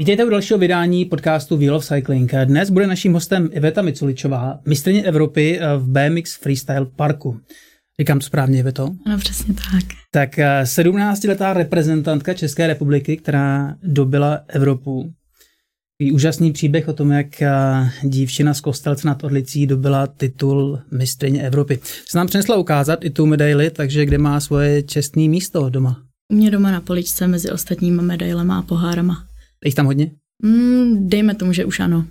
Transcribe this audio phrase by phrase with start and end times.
[0.00, 2.32] Vítejte u dalšího vydání podcastu Wheel of Cycling.
[2.44, 7.40] Dnes bude naším hostem Iveta Miculičová, mistrně Evropy v BMX Freestyle Parku.
[8.00, 8.90] Říkám to správně, Iveto?
[9.06, 9.84] Ano, přesně tak.
[10.10, 15.12] Tak 17-letá reprezentantka České republiky, která dobila Evropu.
[15.98, 17.26] Je úžasný příběh o tom, jak
[18.02, 21.78] dívčina z Kostelce nad Orlicí dobila titul mistrně Evropy.
[22.08, 26.02] Se nám přinesla ukázat i tu medaili, takže kde má svoje čestné místo doma?
[26.32, 29.29] U mě doma na poličce mezi ostatními medailema a pohárama.
[29.64, 30.10] Je jich tam hodně?
[30.42, 32.06] Mm, dejme tomu, že už ano.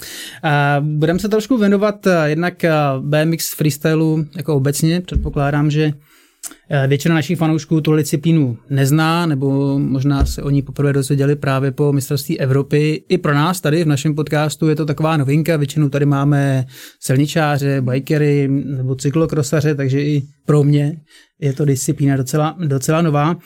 [0.80, 2.64] Budeme se trošku věnovat jednak
[3.00, 5.00] BMX freestylu jako obecně.
[5.00, 5.92] Předpokládám, že
[6.86, 11.92] většina našich fanoušků tu disciplínu nezná, nebo možná se o ní poprvé dozvěděli právě po
[11.92, 13.04] mistrovství Evropy.
[13.08, 15.56] I pro nás tady v našem podcastu je to taková novinka.
[15.56, 16.66] Většinou tady máme
[17.00, 21.00] silničáře, bikery nebo cyklokrosaře, takže i pro mě
[21.40, 23.36] je to disciplína docela, docela nová.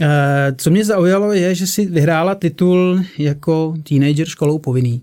[0.00, 5.02] Eh, co mě zaujalo je, že si vyhrála titul jako teenager školou povinný.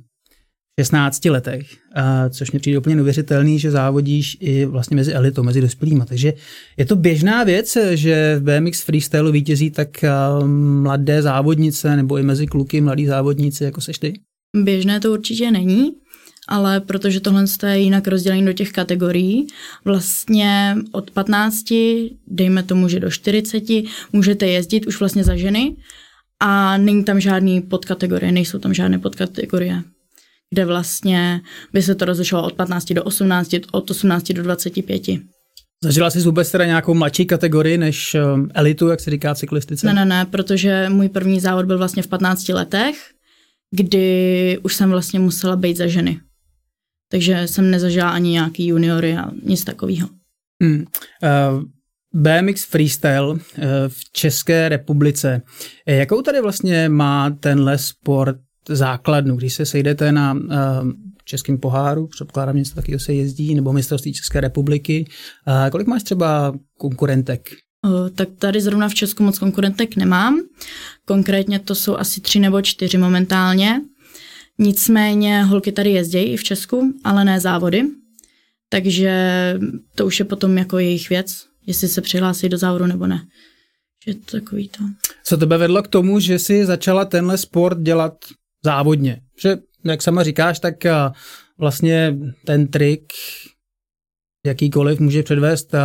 [0.79, 5.61] 16 letech, eh, což mě přijde úplně neuvěřitelný, že závodíš i vlastně mezi elitou, mezi
[5.61, 6.03] dospělými.
[6.07, 6.33] Takže
[6.77, 10.11] je to běžná věc, že v BMX freestylu vítězí tak eh,
[10.81, 14.13] mladé závodnice nebo i mezi kluky mladí závodníci, jako seš ty?
[14.63, 15.91] Běžné to určitě není
[16.47, 19.47] ale protože tohle je jinak rozdělení do těch kategorií,
[19.85, 21.65] vlastně od 15,
[22.27, 23.63] dejme tomu, že do 40,
[24.13, 25.75] můžete jezdit už vlastně za ženy
[26.39, 29.83] a není tam žádný podkategorie, nejsou tam žádné podkategorie
[30.51, 31.41] kde vlastně
[31.73, 35.01] by se to rozlišovalo od 15 do 18, od 18 do 25.
[35.83, 39.87] Zažila jsi vůbec teda nějakou mladší kategorii než um, elitu, jak se říká cyklistice?
[39.87, 42.95] Ne, ne, ne, protože můj první závod byl vlastně v 15 letech,
[43.71, 46.19] kdy už jsem vlastně musela být za ženy
[47.11, 50.09] takže jsem nezažila ani nějaký juniory a nic takového.
[50.63, 50.79] Hmm.
[50.79, 50.85] Uh,
[51.23, 51.61] eh,
[52.13, 53.39] BMX Freestyle uh,
[53.87, 55.41] v České republice.
[55.85, 58.37] Jakou tady vlastně má tenhle sport
[58.69, 60.39] základnu, když se sejdete na uh,
[61.25, 65.05] českém poháru, předpokládám něco takového se jezdí, nebo mistrovství České republiky.
[65.47, 67.49] Uh, kolik máš třeba konkurentek?
[67.85, 70.41] Uh, tak tady zrovna v Česku moc konkurentek nemám.
[71.05, 73.81] Konkrétně to jsou asi tři nebo čtyři momentálně.
[74.57, 77.83] Nicméně holky tady jezdí i v Česku, ale ne závody,
[78.69, 79.13] takže
[79.95, 83.27] to už je potom jako jejich věc, jestli se přihlásí do závodu nebo ne.
[84.07, 84.83] Že to takový to.
[85.23, 88.13] Co tebe vedlo k tomu, že jsi začala tenhle sport dělat
[88.63, 89.21] závodně?
[89.41, 90.75] Že, jak sama říkáš, tak
[91.57, 93.13] vlastně ten trik
[94.45, 95.75] jakýkoliv může předvést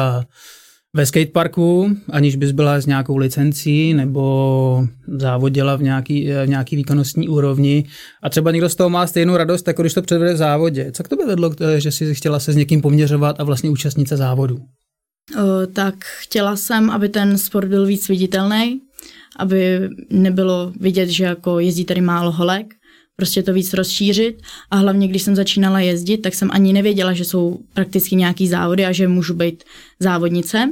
[0.94, 7.28] ve skateparku, aniž bys byla s nějakou licencí nebo závodila v nějaký, v nějaký výkonnostní
[7.28, 7.84] úrovni
[8.22, 10.92] a třeba někdo z toho má stejnou radost, jako když to předvede v závodě.
[10.92, 14.56] Co k tobě vedlo, že jsi chtěla se s někým poměřovat a vlastně účastnice závodu?
[14.56, 18.80] O, tak chtěla jsem, aby ten sport byl víc viditelný,
[19.38, 22.74] aby nebylo vidět, že jako jezdí tady málo holek,
[23.20, 27.25] prostě to víc rozšířit a hlavně, když jsem začínala jezdit, tak jsem ani nevěděla, že
[27.25, 29.64] jsou prakticky nějaký závody a že můžu být
[30.00, 30.69] závodnice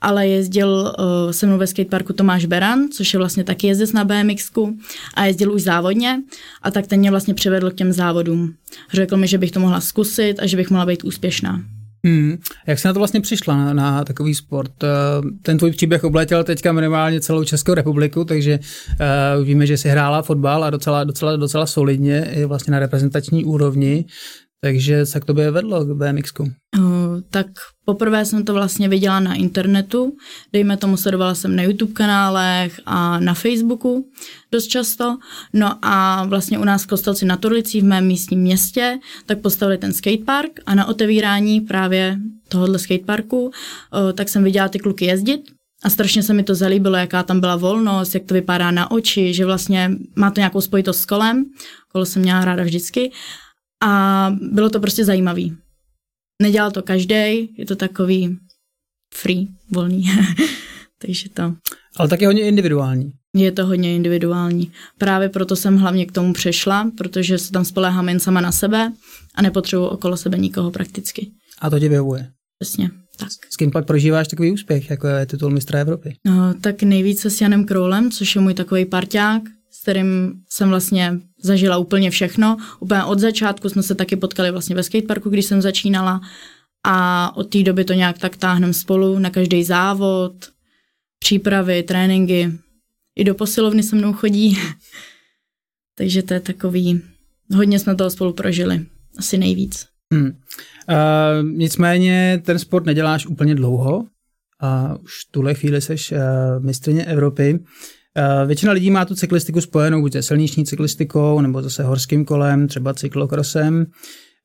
[0.00, 4.04] ale jezdil uh, se mnou ve skateparku Tomáš Beran, což je vlastně taky jezdec na
[4.04, 4.78] BMXku
[5.14, 6.22] a jezdil už závodně
[6.62, 8.54] a tak ten mě vlastně přivedl k těm závodům.
[8.92, 11.62] Řekl mi, že bych to mohla zkusit a že bych mohla být úspěšná.
[12.04, 12.38] Hmm.
[12.66, 14.84] Jak jsi na to vlastně přišla, na, na takový sport?
[14.84, 14.88] Eh,
[15.42, 18.58] ten tvůj příběh obletěl teďka minimálně celou Českou republiku, takže
[19.38, 23.44] uh, víme, že jsi hrála fotbal a docela, docela, docela solidně i vlastně na reprezentační
[23.44, 24.04] úrovni.
[24.60, 26.42] Takže se k tobě vedlo k BMXku?
[26.42, 26.84] Uh,
[27.30, 27.46] tak
[27.84, 30.16] poprvé jsem to vlastně viděla na internetu,
[30.52, 34.10] dejme tomu sledovala jsem na YouTube kanálech a na Facebooku
[34.52, 35.18] dost často.
[35.52, 39.78] No a vlastně u nás v Kostelci na Turlicí v mém místním městě tak postavili
[39.78, 43.52] ten skatepark a na otevírání právě tohohle skateparku uh,
[44.14, 45.40] tak jsem viděla ty kluky jezdit
[45.84, 49.34] a strašně se mi to zalíbilo, jaká tam byla volnost, jak to vypadá na oči,
[49.34, 51.44] že vlastně má to nějakou spojitost s kolem.
[51.92, 53.10] Kolo jsem měla ráda vždycky
[53.82, 55.56] a bylo to prostě zajímavý.
[56.42, 58.38] Nedělal to každý, je to takový
[59.14, 60.04] free, volný.
[60.98, 61.54] Takže to.
[61.96, 63.12] Ale taky hodně individuální.
[63.36, 64.72] Je to hodně individuální.
[64.98, 68.92] Právě proto jsem hlavně k tomu přešla, protože se tam spolehám jen sama na sebe
[69.34, 71.30] a nepotřebuji okolo sebe nikoho prakticky.
[71.58, 72.30] A to tě vyhovuje?
[72.58, 73.28] Přesně, tak.
[73.50, 76.14] S kým pak prožíváš takový úspěch, jako je titul mistra Evropy?
[76.26, 79.42] No, tak nejvíce s Janem Kroulem, což je můj takový parťák,
[79.88, 82.56] kterým jsem vlastně zažila úplně všechno.
[82.80, 86.20] Úplně od začátku jsme se taky potkali vlastně ve skateparku, když jsem začínala
[86.86, 90.32] a od té doby to nějak tak táhneme spolu na každý závod,
[91.18, 92.52] přípravy, tréninky.
[93.16, 94.58] I do posilovny se mnou chodí.
[95.94, 97.00] Takže to je takový,
[97.54, 98.86] hodně jsme toho spolu prožili,
[99.18, 99.86] asi nejvíc.
[100.12, 100.26] Hmm.
[100.26, 104.06] Uh, nicméně ten sport neděláš úplně dlouho
[104.60, 106.18] a už v tuhle chvíli seš uh,
[106.64, 107.58] mistrně Evropy.
[108.18, 112.68] Uh, většina lidí má tu cyklistiku spojenou buď se silniční cyklistikou, nebo zase horským kolem,
[112.68, 113.86] třeba cyklokrosem.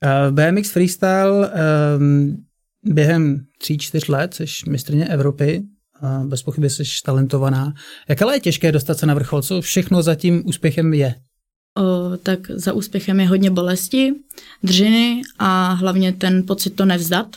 [0.06, 1.52] Uh, BMX Freestyle
[1.98, 2.38] um,
[2.86, 5.64] během 3-4 let jsi mistrně Evropy,
[6.25, 7.74] bez pochyby jsi talentovaná.
[8.10, 9.42] Jak ale je těžké dostat se na vrchol?
[9.42, 11.16] Co všechno za tím úspěchem je?
[11.78, 14.14] O, tak za úspěchem je hodně bolesti,
[14.64, 17.36] dřiny a hlavně ten pocit to nevzdat.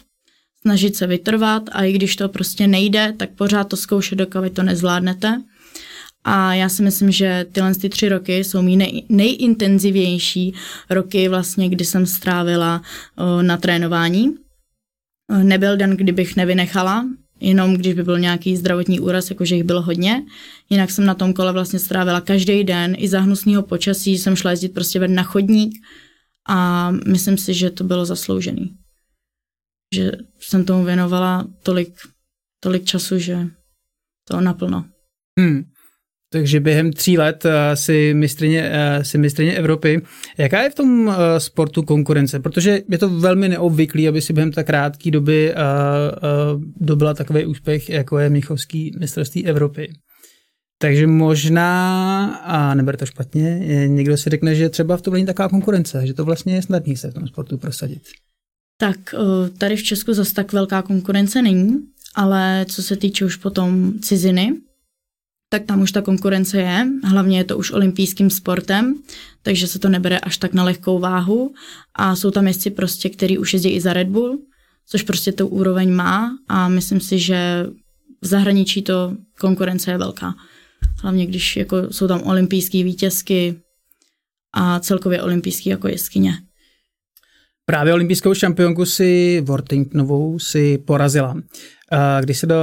[0.60, 4.62] Snažit se vytrvat a i když to prostě nejde, tak pořád to zkoušet, dokud to
[4.62, 5.42] nezvládnete.
[6.28, 10.54] A já si myslím, že tyhle ty tři roky jsou mý nej, nejintenzivější
[10.90, 12.82] roky, vlastně, kdy jsem strávila
[13.16, 14.34] o, na trénování.
[15.42, 17.06] Nebyl den, kdybych nevynechala,
[17.40, 20.22] jenom když by byl nějaký zdravotní úraz, jakože jich bylo hodně.
[20.70, 24.50] Jinak jsem na tom kole vlastně strávila každý den, i za hnusného počasí jsem šla
[24.50, 25.74] jezdit prostě ven na chodník
[26.48, 28.76] a myslím si, že to bylo zasloužený.
[29.94, 31.94] Že jsem tomu věnovala tolik,
[32.60, 33.48] tolik času, že
[34.28, 34.84] to naplno.
[35.38, 35.64] Hmm.
[36.32, 40.02] Takže během tří let uh, si mistrině, uh, si mistrině Evropy.
[40.38, 42.40] Jaká je v tom uh, sportu konkurence?
[42.40, 45.54] Protože je to velmi neobvyklý, aby si během tak krátké doby
[46.76, 49.92] dobila takový úspěch, jako je Michovský mistrovství Evropy.
[50.78, 55.48] Takže možná, a neber to špatně, někdo si řekne, že třeba v tom není taková
[55.48, 58.02] konkurence, že to vlastně je snadný se v tom sportu prosadit.
[58.80, 59.14] Tak
[59.58, 61.78] tady v Česku zase tak velká konkurence není,
[62.14, 64.52] ale co se týče už potom ciziny,
[65.48, 66.86] tak tam už ta konkurence je.
[67.04, 68.94] Hlavně je to už olympijským sportem,
[69.42, 71.54] takže se to nebere až tak na lehkou váhu.
[71.94, 74.38] A jsou tam jezdci prostě, který už jezdí i za Red Bull,
[74.86, 77.66] což prostě tu úroveň má a myslím si, že
[78.22, 80.34] v zahraničí to konkurence je velká.
[81.02, 83.60] Hlavně když jako jsou tam olympijské vítězky
[84.54, 86.32] a celkově olympijský jako jeskyně.
[87.66, 91.36] Právě olympijskou šampionku si Worthingtonovou si porazila.
[92.20, 92.56] Když jsi, do,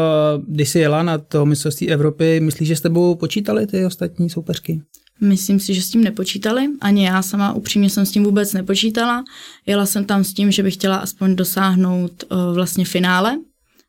[0.48, 4.81] když jsi jela na to mistrovství Evropy, myslíš, že s tebou počítali ty ostatní soupeřky?
[5.22, 6.68] Myslím si, že s tím nepočítali.
[6.81, 9.24] Ani já sama upřímně jsem s tím vůbec nepočítala.
[9.66, 13.38] Jela jsem tam s tím, že bych chtěla aspoň dosáhnout uh, vlastně finále,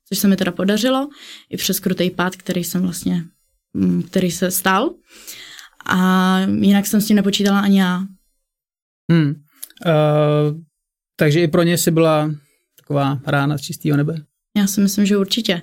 [0.08, 1.08] což se mi teda podařilo,
[1.50, 3.24] i přes krutý pád, který jsem vlastně,
[3.74, 4.90] um, který se stal.
[5.86, 8.02] A jinak jsem s tím nepočítala ani já.
[9.12, 9.28] Hmm.
[9.28, 10.60] Uh,
[11.16, 12.30] takže i pro ně si byla
[12.80, 14.22] taková rána z čistého nebe?
[14.56, 15.62] Já si myslím, že určitě.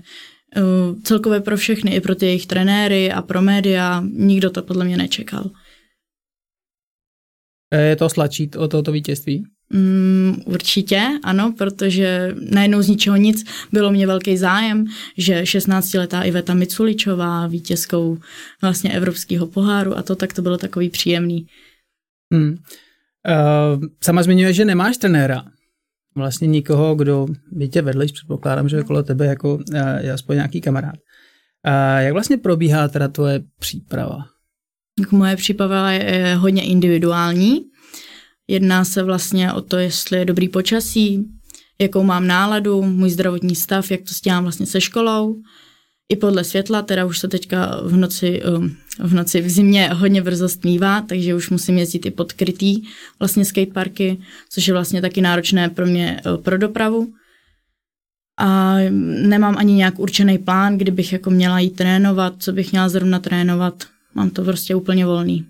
[0.57, 4.85] Uh, celkově pro všechny, i pro ty jejich trenéry a pro média, nikdo to podle
[4.85, 5.49] mě nečekal.
[7.73, 9.45] Je to sladčí o tohoto vítězství?
[9.73, 14.85] Mm, určitě, ano, protože najednou z ničeho nic bylo mě velký zájem,
[15.17, 18.17] že 16-letá Iveta Miculičová, vítězkou
[18.61, 21.47] vlastně Evropského poháru a to, tak to bylo takový příjemný.
[22.33, 22.49] Hmm.
[22.51, 25.45] Uh, sama zmiňuje, že nemáš trenéra
[26.15, 30.61] vlastně nikoho, kdo by tě vedl, předpokládám, že okolo tebe jako eh, je aspoň nějaký
[30.61, 30.95] kamarád.
[31.63, 34.17] A jak vlastně probíhá teda tvoje příprava?
[35.11, 37.59] Moje příprava je hodně individuální.
[38.47, 41.25] Jedná se vlastně o to, jestli je dobrý počasí,
[41.81, 45.35] jakou mám náladu, můj zdravotní stav, jak to stíhám vlastně se školou,
[46.11, 50.21] i podle světla, teda už se teďka v noci, um, v noci v zimě hodně
[50.21, 52.81] brzo stmívá, takže už musím jezdit i pod krytý
[53.19, 54.17] vlastně skateparky,
[54.49, 57.13] což je vlastně taky náročné pro mě uh, pro dopravu.
[58.39, 58.77] A
[59.27, 63.83] nemám ani nějak určený plán, kdybych jako měla jít trénovat, co bych měla zrovna trénovat.
[64.15, 65.45] Mám to prostě úplně volný.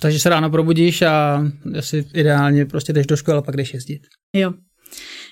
[0.00, 1.44] Takže se ráno probudíš a
[1.78, 4.00] asi ideálně prostě jdeš do školy a pak jdeš jezdit.
[4.36, 4.52] Jo,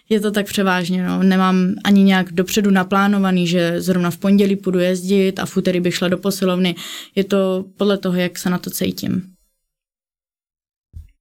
[0.08, 1.22] je to tak převážně, no.
[1.22, 5.94] Nemám ani nějak dopředu naplánovaný, že zrovna v pondělí půjdu jezdit a v úterý bych
[5.94, 6.74] šla do posilovny.
[7.14, 9.22] Je to podle toho, jak se na to cítím.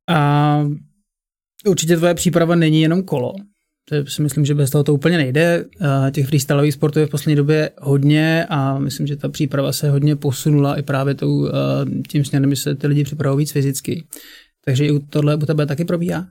[0.10, 0.64] A
[1.68, 3.34] určitě tvoje příprava není jenom kolo.
[3.90, 5.66] To si myslím, že bez toho to úplně nejde.
[6.12, 10.16] Těch freestyleových sportů je v poslední době hodně a myslím, že ta příprava se hodně
[10.16, 11.50] posunula i právě tou,
[12.08, 14.04] tím směrem, že se ty lidi připravují víc fyzicky.
[14.66, 16.28] Takže i tohle u tebe taky probíhá?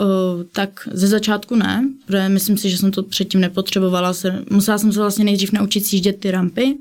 [0.00, 4.12] Uh, tak ze začátku ne, protože myslím si, že jsem to předtím nepotřebovala.
[4.12, 6.74] Se, musela jsem se vlastně nejdřív naučit sjíždět ty rampy,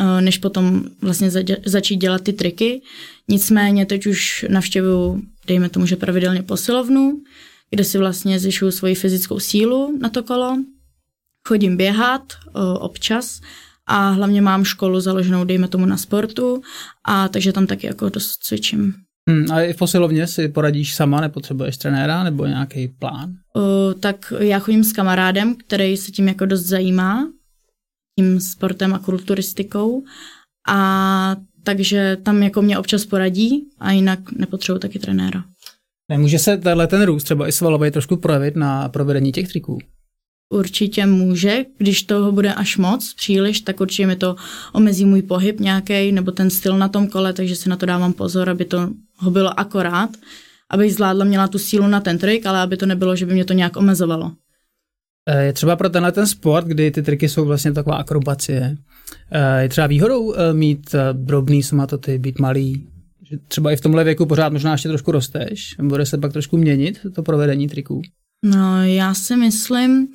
[0.00, 2.82] uh, než potom vlastně za, začít dělat ty triky.
[3.28, 7.22] Nicméně teď už navštěvuju, dejme tomu, že pravidelně posilovnu,
[7.70, 10.58] kde si vlastně zvyšuju svoji fyzickou sílu na to kolo.
[11.48, 13.40] Chodím běhat uh, občas
[13.86, 16.62] a hlavně mám školu založenou, dejme tomu, na sportu,
[17.04, 18.94] a takže tam taky jako dost cvičím.
[19.30, 23.34] Hmm, a i v posilovně si poradíš sama, nepotřebuješ trenéra nebo nějaký plán?
[23.54, 27.28] Uh, tak já chodím s kamarádem, který se tím jako dost zajímá,
[28.18, 30.02] tím sportem a kulturistikou
[30.68, 35.44] a takže tam jako mě občas poradí a jinak nepotřebuji taky trenéra.
[36.10, 39.78] Nemůže se tenhle ten růst třeba i svalový trošku projevit na provedení těch triků?
[40.52, 44.36] Určitě může, když toho bude až moc, příliš, tak určitě mi to
[44.72, 48.12] omezí můj pohyb nějaký nebo ten styl na tom kole, takže si na to dávám
[48.12, 50.10] pozor, aby to ho bylo akorát,
[50.70, 53.44] abych zvládla, měla tu sílu na ten trik, ale aby to nebylo, že by mě
[53.44, 54.32] to nějak omezovalo.
[55.28, 58.76] Eh, je třeba pro tenhle ten sport, kdy ty triky jsou vlastně taková akrobacie,
[59.30, 62.88] eh, je třeba výhodou eh, mít drobný somatoty, být malý,
[63.30, 66.56] že třeba i v tomhle věku pořád možná ještě trošku rosteš, bude se pak trošku
[66.56, 68.02] měnit to provedení triků?
[68.42, 70.08] No, já si myslím,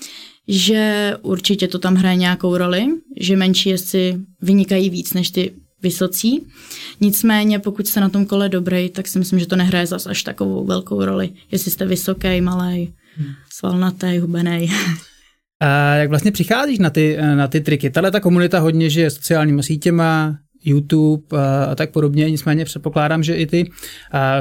[0.47, 2.85] že určitě to tam hraje nějakou roli,
[3.19, 5.51] že menší jezdci vynikají víc než ty
[5.83, 6.47] vysocí.
[7.01, 10.23] Nicméně, pokud jste na tom kole dobrý, tak si myslím, že to nehraje zas až
[10.23, 13.29] takovou velkou roli, jestli jste vysoký, malý, hmm.
[13.49, 14.71] svalnatý, hubený.
[15.61, 17.89] A jak vlastně přicházíš na ty, na ty triky?
[17.89, 21.37] Tahle ta komunita hodně žije sociálníma sítěma, YouTube
[21.71, 23.71] a tak podobně, nicméně předpokládám, že i ty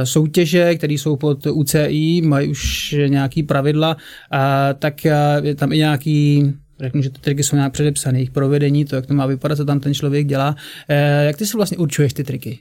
[0.05, 3.97] soutěže, které jsou pod UCI, mají už nějaký pravidla,
[4.79, 5.05] tak
[5.43, 9.07] je tam i nějaký řeknu, že ty triky jsou nějak předepsané, jejich provedení, to, jak
[9.07, 10.57] to má vypadat, co tam ten člověk dělá.
[10.89, 12.59] E, jak ty si vlastně určuješ ty triky?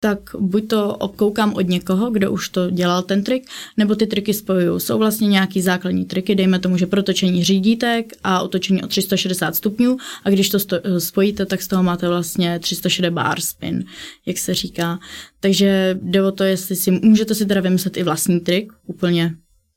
[0.00, 4.34] Tak buď to obkoukám od někoho, kdo už to dělal ten trik, nebo ty triky
[4.34, 4.78] spojuju.
[4.78, 9.96] Jsou vlastně nějaký základní triky, dejme tomu, že protočení řídítek a otočení o 360 stupňů
[10.24, 10.58] a když to
[10.98, 13.84] spojíte, tak z toho máte vlastně 360 bar spin,
[14.26, 14.98] jak se říká.
[15.40, 19.34] Takže jde o to, jestli si můžete si teda vymyslet i vlastní trik úplně,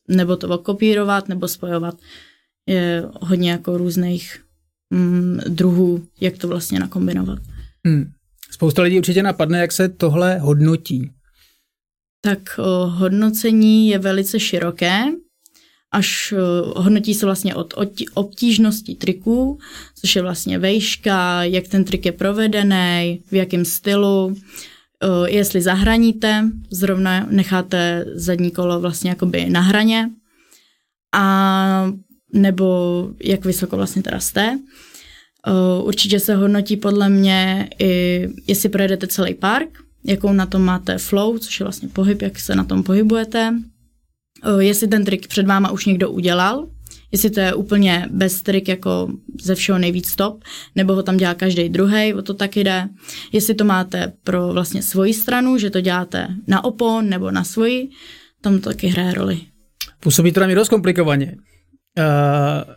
[0.08, 1.96] nebo to kopírovat, nebo spojovat.
[2.68, 4.40] Je hodně jako různých
[4.90, 7.40] mm, druhů, jak to vlastně nakombinovat.
[7.86, 8.12] Hmm.
[8.52, 11.12] Spousta lidí určitě napadne, jak se tohle hodnotí.
[12.22, 15.04] Tak o, hodnocení je velice široké,
[15.92, 17.74] až o, hodnotí se vlastně od
[18.14, 19.60] obtížnosti triků,
[20.02, 24.36] což je vlastně vejška, jak ten trik je provedený, v jakém stylu,
[25.04, 30.10] o, jestli zahraníte, zrovna necháte zadní kolo vlastně jakoby na hraně,
[31.16, 31.92] a
[32.34, 34.60] nebo jak vysoko vlastně teda jste.
[35.84, 39.70] Určitě se hodnotí podle mě i, jestli projedete celý park,
[40.06, 43.54] jakou na tom máte flow, což je vlastně pohyb, jak se na tom pohybujete,
[44.60, 46.68] jestli ten trik před váma už někdo udělal,
[47.12, 50.44] jestli to je úplně bez trik jako ze všeho nejvíc stop,
[50.76, 52.90] nebo ho tam dělá každý druhý, o to taky jde.
[53.32, 57.90] Jestli to máte pro vlastně svoji stranu, že to děláte na opon nebo na svoji,
[58.42, 59.40] tam to taky hraje roli.
[60.00, 61.36] Působí to na mě dost komplikovaně.
[61.98, 62.74] Uh,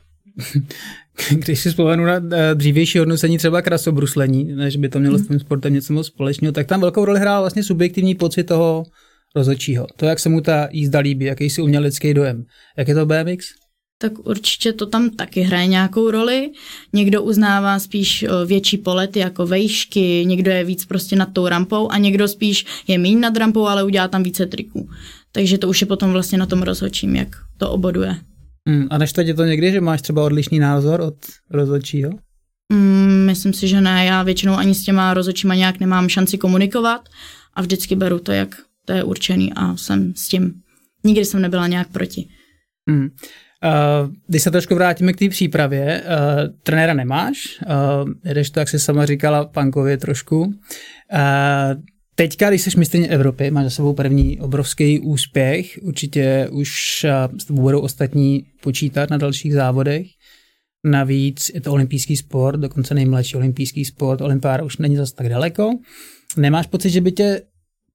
[1.37, 5.41] když si vzpomenu na eh, dřívější hodnocení třeba krasobruslení, než by to mělo s tím
[5.41, 8.85] sportem něco moc společného, tak tam velkou roli hrál vlastně subjektivní pocit toho
[9.37, 9.87] rozhodčího.
[9.97, 12.45] To, jak se mu ta jízda líbí, jaký si umělecký dojem.
[12.77, 13.47] Jak je to BMX?
[14.03, 16.51] tak určitě to tam taky hraje nějakou roli.
[16.93, 21.89] Někdo uznává spíš eh, větší polety jako vejšky, někdo je víc prostě nad tou rampou
[21.89, 24.89] a někdo spíš je méně nad rampou, ale udělá tam více triků.
[25.33, 27.29] Takže to už je potom vlastně na tom rozhodčím, jak
[27.59, 28.17] to oboduje.
[28.69, 31.15] Mm, a než tě to někdy, že máš třeba odlišný názor od
[31.51, 32.11] rozhodčího?
[32.73, 34.05] Mm, myslím si, že ne.
[34.05, 37.09] Já většinou ani s těma rozhodčíma nějak nemám šanci komunikovat
[37.55, 40.55] a vždycky beru to, jak to je určený a jsem s tím.
[41.05, 42.29] Nikdy jsem nebyla nějak proti.
[42.87, 43.03] Mm.
[43.05, 48.69] Uh, když se trošku vrátíme k té přípravě, uh, trenéra nemáš, uh, jedeš to, jak
[48.69, 50.41] jsi sama říkala, pankově trošku.
[50.41, 50.53] Uh,
[52.15, 57.07] Teďka, když jsi mistrně Evropy, máš za sebou první obrovský úspěch, určitě už
[57.39, 60.07] s tebou budou ostatní počítat na dalších závodech.
[60.85, 65.79] Navíc je to olympijský sport, dokonce nejmladší olympijský sport, olympiáda už není zase tak daleko.
[66.37, 67.43] Nemáš pocit, že by tě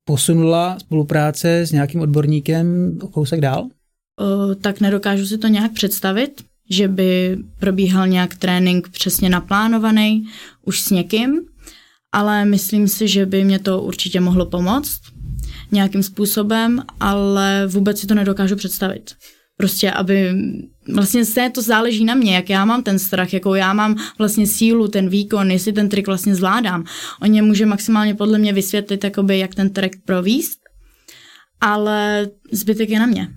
[0.05, 3.67] posunula spolupráce s nějakým odborníkem o kousek dál?
[4.19, 10.25] O, tak nedokážu si to nějak představit, že by probíhal nějak trénink přesně naplánovaný
[10.65, 11.41] už s někým,
[12.11, 15.01] ale myslím si, že by mě to určitě mohlo pomoct
[15.71, 19.15] nějakým způsobem, ale vůbec si to nedokážu představit.
[19.57, 20.33] Prostě, aby
[20.93, 24.47] vlastně se to záleží na mě, jak já mám ten strach, jakou já mám vlastně
[24.47, 26.83] sílu, ten výkon, jestli ten trik vlastně zvládám.
[27.21, 30.59] On mě může maximálně podle mě vysvětlit, jakoby, jak ten trik províst,
[31.61, 33.27] ale zbytek je na mě.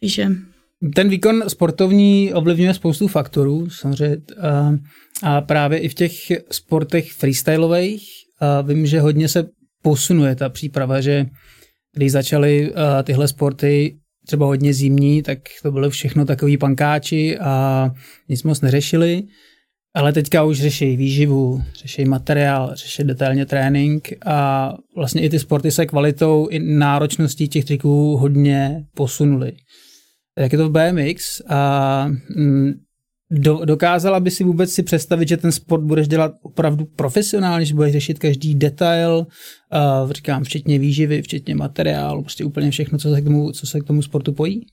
[0.00, 0.30] Takže...
[0.94, 4.74] Ten výkon sportovní ovlivňuje spoustu faktorů, samozřejmě, a,
[5.22, 6.12] a právě i v těch
[6.50, 8.02] sportech freestyleových
[8.40, 9.48] a vím, že hodně se
[9.82, 11.26] posunuje ta příprava, že
[11.94, 12.72] když začaly
[13.04, 17.90] tyhle sporty třeba hodně zimní, tak to bylo všechno takový pankáči a
[18.28, 19.22] nic moc neřešili.
[19.94, 25.70] Ale teďka už řeší výživu, řeší materiál, řeší detailně trénink a vlastně i ty sporty
[25.70, 29.52] se kvalitou i náročností těch triků hodně posunuly.
[30.38, 32.72] Jak je to v BMX a mm,
[33.30, 37.74] do, dokázala by si vůbec si představit, že ten sport budeš dělat opravdu profesionálně, že
[37.74, 39.26] budeš řešit každý detail,
[40.02, 43.80] uh, říkám, včetně výživy, včetně materiálu, prostě úplně všechno, co se k tomu, co se
[43.80, 44.66] k tomu sportu pojí?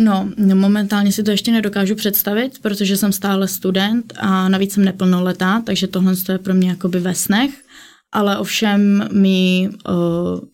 [0.00, 5.62] No, momentálně si to ještě nedokážu představit, protože jsem stále student a navíc jsem neplnoletá,
[5.66, 7.50] takže tohle je pro mě jakoby ve snech.
[8.12, 9.94] Ale ovšem mi uh,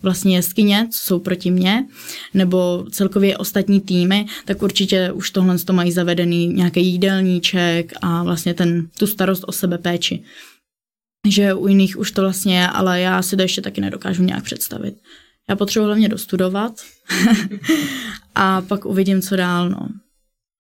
[0.02, 1.86] vlastně jeskyně, co jsou proti mně,
[2.34, 8.54] nebo celkově ostatní týmy, tak určitě už tohle to mají zavedený nějaký jídelníček a vlastně
[8.54, 10.22] ten, tu starost o sebe péči.
[11.28, 14.44] Že u jiných už to vlastně je, ale já si to ještě taky nedokážu nějak
[14.44, 14.94] představit.
[15.48, 16.72] Já potřebuji hlavně dostudovat
[18.34, 19.70] a pak uvidím, co dál.
[19.70, 19.88] No.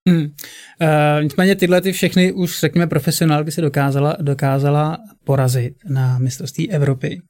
[0.08, 0.22] Hmm.
[0.22, 7.20] Uh, nicméně tyhle ty všechny už, řekněme, profesionálky si dokázala, dokázala porazit na mistrovství Evropy.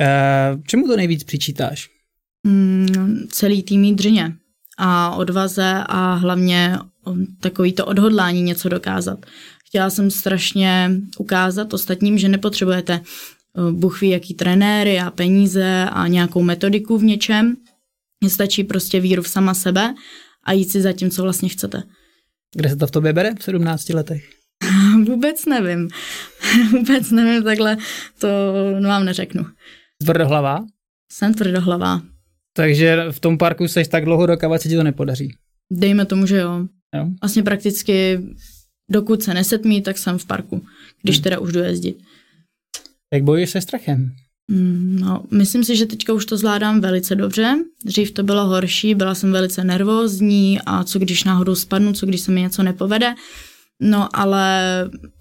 [0.00, 1.88] Uh, čemu to nejvíc přičítáš?
[2.46, 4.32] Mm, celý tým dřině
[4.78, 9.26] a odvaze a hlavně um, takový to odhodlání něco dokázat.
[9.66, 13.00] Chtěla jsem strašně ukázat ostatním, že nepotřebujete
[13.52, 17.56] uh, Bůh ví, jaký trenéry a peníze a nějakou metodiku v něčem.
[18.28, 19.94] Stačí prostě víru v sama sebe
[20.44, 21.82] a jít si za tím, co vlastně chcete.
[22.54, 24.30] Kde se to v tobě bere v 17 letech?
[25.06, 25.88] Vůbec nevím.
[26.70, 27.76] Vůbec nevím, takhle
[28.18, 28.28] to
[28.88, 29.46] vám neřeknu.
[30.00, 30.64] Tvrdohlavá?
[31.12, 32.02] Jsem tvrdohlavá.
[32.56, 35.34] Takže v tom parku seš tak dlouho, dokud se ti to nepodaří?
[35.72, 36.66] Dejme tomu, že jo.
[36.94, 37.06] jo.
[37.22, 38.18] Vlastně prakticky,
[38.90, 40.66] dokud se nesetmí, tak jsem v parku,
[41.02, 41.22] když hmm.
[41.22, 41.96] teda už jdu jezdit.
[43.12, 44.14] Jak bojuješ se strachem?
[44.50, 47.54] Mm, no, myslím si, že teďka už to zvládám velice dobře.
[47.84, 52.20] Dřív to bylo horší, byla jsem velice nervózní a co když náhodou spadnu, co když
[52.20, 53.14] se mi něco nepovede.
[53.80, 54.60] No ale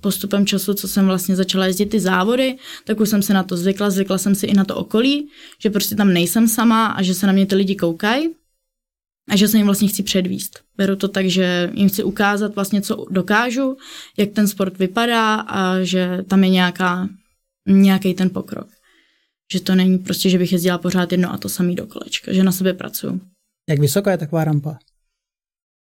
[0.02, 3.58] postupem času, co jsem vlastně začala jezdit ty závody, tak už jsem se na to
[3.58, 7.14] zvykla, zvykla jsem si i na to okolí, že prostě tam nejsem sama a že
[7.14, 8.30] se na mě ty lidi koukají
[9.30, 10.60] a že se jim vlastně chci předvíst.
[10.78, 13.78] Beru to tak, že jim chci ukázat vlastně, co dokážu,
[14.18, 17.10] jak ten sport vypadá a že tam je nějaká,
[17.68, 18.68] nějaký ten pokrok.
[19.54, 22.44] Že to není prostě, že bych jezdila pořád jedno a to samý do kolečka, že
[22.44, 23.22] na sebe pracuju.
[23.70, 24.78] Jak vysoká je taková rampa?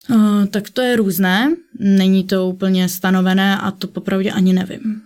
[0.09, 5.01] Uh, tak to je různé, není to úplně stanovené a to popravdě ani nevím.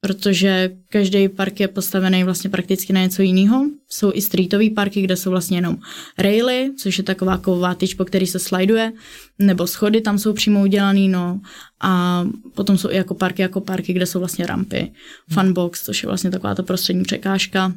[0.00, 3.66] Protože každý park je postavený vlastně prakticky na něco jiného.
[3.88, 5.78] Jsou i streetové parky, kde jsou vlastně jenom
[6.18, 8.92] raily, což je taková kovová tyč, po který se slajduje,
[9.38, 11.40] nebo schody tam jsou přímo udělaný, no.
[11.80, 12.24] A
[12.54, 14.92] potom jsou i jako parky, jako parky, kde jsou vlastně rampy.
[15.30, 17.72] Funbox, což je vlastně taková ta prostřední překážka.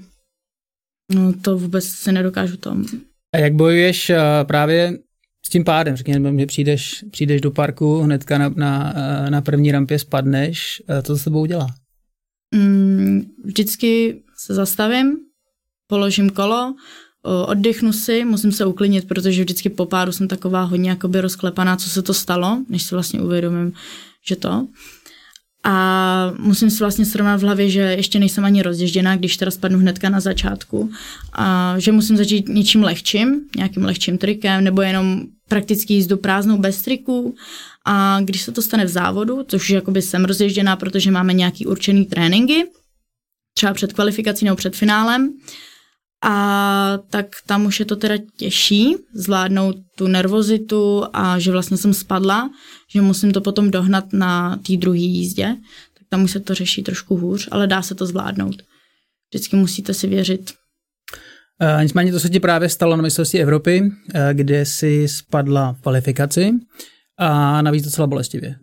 [1.15, 2.85] No to vůbec si nedokážu tam.
[3.33, 4.97] A jak bojuješ uh, právě
[5.45, 5.95] s tím pádem?
[5.95, 11.01] Řekněme, že přijdeš, přijdeš do parku, hnedka na, na, uh, na první rampě spadneš, uh,
[11.01, 11.67] co s tebou udělá?
[12.55, 15.17] Mm, vždycky se zastavím,
[15.87, 16.75] položím kolo,
[17.47, 21.89] oddechnu si, musím se uklidnit, protože vždycky po páru jsem taková hodně jakoby rozklepaná, co
[21.89, 23.73] se to stalo, než si vlastně uvědomím,
[24.27, 24.67] že to.
[25.69, 29.79] A musím si vlastně srovnat v hlavě, že ještě nejsem ani rozježděná, když teda spadnu
[29.79, 30.91] hnedka na začátku.
[31.33, 36.81] A že musím začít něčím lehčím, nějakým lehčím trikem, nebo jenom prakticky jízdu prázdnou bez
[36.81, 37.35] triků.
[37.85, 42.05] A když se to stane v závodu, což jakoby jsem rozježděná, protože máme nějaký určený
[42.05, 42.65] tréninky,
[43.53, 45.33] třeba před kvalifikací nebo před finálem,
[46.23, 51.93] a tak tam už je to teda těžší zvládnout tu nervozitu a že vlastně jsem
[51.93, 52.49] spadla,
[52.93, 55.55] že musím to potom dohnat na té druhé jízdě,
[55.93, 58.55] tak tam už se to řeší trošku hůř, ale dá se to zvládnout.
[59.33, 60.53] Vždycky musíte si věřit.
[61.61, 63.89] Uh, nicméně to se ti právě stalo na mistrovství Evropy, uh,
[64.33, 66.51] kde si spadla v kvalifikaci
[67.17, 68.55] a navíc docela bolestivě.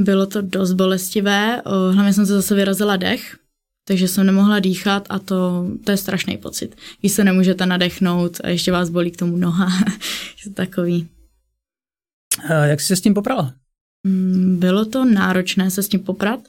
[0.00, 3.36] Bylo to dost bolestivé, hlavně jsem se zase vyrazila dech,
[3.84, 6.76] takže jsem nemohla dýchat a to, to je strašný pocit.
[7.00, 9.68] Když se nemůžete nadechnout a ještě vás bolí k tomu noha,
[10.44, 11.08] je to takový.
[12.64, 13.54] Jak jsi se s tím poprala?
[14.06, 16.40] Mm, bylo to náročné se s tím poprat,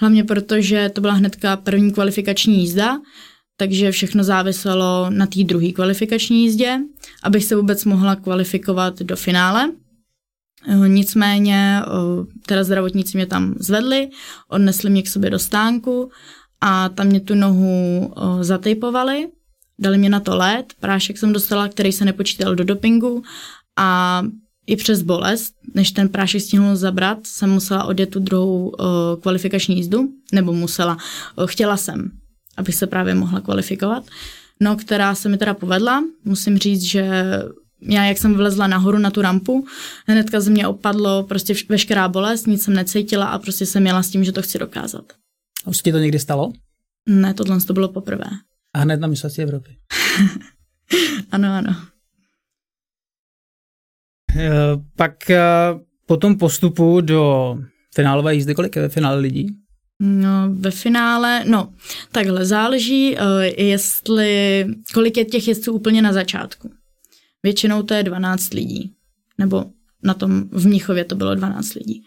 [0.00, 3.00] hlavně protože to byla hnedka první kvalifikační jízda,
[3.56, 6.78] takže všechno záviselo na té druhé kvalifikační jízdě,
[7.22, 9.72] abych se vůbec mohla kvalifikovat do finále.
[10.86, 11.82] Nicméně,
[12.46, 14.08] teda zdravotníci mě tam zvedli,
[14.48, 16.10] odnesli mě k sobě do stánku
[16.60, 19.28] a tam mě tu nohu o, zatejpovali,
[19.78, 23.22] dali mě na to led, prášek jsem dostala, který se nepočítal do dopingu
[23.78, 24.22] a
[24.66, 29.76] i přes bolest, než ten prášek stihnul zabrat, jsem musela odjet tu druhou o, kvalifikační
[29.76, 30.96] jízdu, nebo musela,
[31.36, 32.10] o, chtěla jsem,
[32.56, 34.04] abych se právě mohla kvalifikovat,
[34.60, 37.10] no která se mi teda povedla, musím říct, že
[37.82, 39.66] já, jak jsem vlezla nahoru na tu rampu,
[40.06, 44.10] hnedka ze mě opadlo prostě veškerá bolest, nic jsem necítila a prostě jsem měla s
[44.10, 45.04] tím, že to chci dokázat.
[45.66, 46.52] Už se ti to někdy stalo?
[47.08, 48.24] Ne, tohle to bylo poprvé.
[48.74, 49.76] A hned na mistrovství Evropy.
[51.30, 51.76] ano, ano.
[54.36, 54.50] Eh,
[54.96, 55.40] pak eh,
[56.06, 57.56] po tom postupu do
[57.94, 59.46] finálové jízdy, kolik je ve finále lidí?
[60.02, 61.74] No, ve finále, no,
[62.12, 66.70] takhle, záleží, eh, jestli, kolik je těch jezdců úplně na začátku.
[67.42, 68.94] Většinou to je 12 lidí.
[69.38, 69.64] nebo
[70.02, 72.02] na tom v Mnichově to bylo 12 lidí.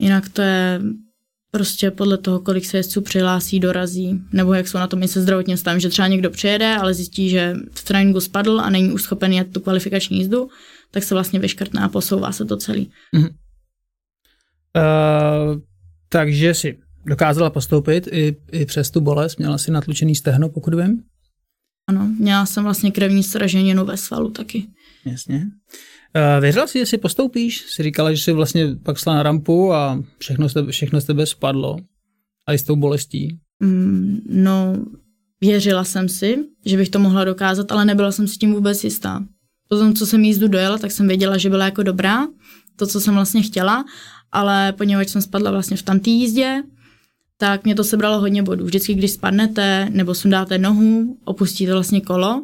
[0.00, 0.80] Jinak to je
[1.54, 5.22] prostě podle toho, kolik se jezdců přihlásí, dorazí, nebo jak jsou na tom i se
[5.22, 9.02] zdravotním stavem, že třeba někdo přijede, ale zjistí, že v tréninku spadl a není už
[9.02, 10.48] schopen jet tu kvalifikační jízdu,
[10.90, 12.90] tak se vlastně vyškrtne a posouvá se to celý.
[13.16, 13.30] Mm-hmm.
[14.76, 15.60] Uh,
[16.08, 21.02] takže si dokázala postoupit i, i přes tu bolest, měla si natlučený stehno, pokud vím?
[21.88, 24.66] Ano, měla jsem vlastně krevní sraženinu ve svalu taky.
[25.04, 25.46] Jasně.
[26.40, 27.64] Věřila jsi, že si postoupíš?
[27.68, 31.04] Jsi říkala, že jsi vlastně pak šla na rampu a všechno z tebe, všechno z
[31.04, 31.76] tebe spadlo.
[32.46, 33.38] A i s tou bolestí.
[33.60, 34.76] Mm, no,
[35.40, 39.24] věřila jsem si, že bych to mohla dokázat, ale nebyla jsem si tím vůbec jistá.
[39.68, 42.26] Potom, co jsem jízdu dojela, tak jsem věděla, že byla jako dobrá,
[42.76, 43.84] to, co jsem vlastně chtěla,
[44.32, 46.62] ale poněvadž jsem spadla vlastně v tamtý jízdě,
[47.38, 48.64] tak mě to sebralo hodně bodů.
[48.64, 52.42] Vždycky, když spadnete nebo sundáte nohu, opustíte vlastně kolo,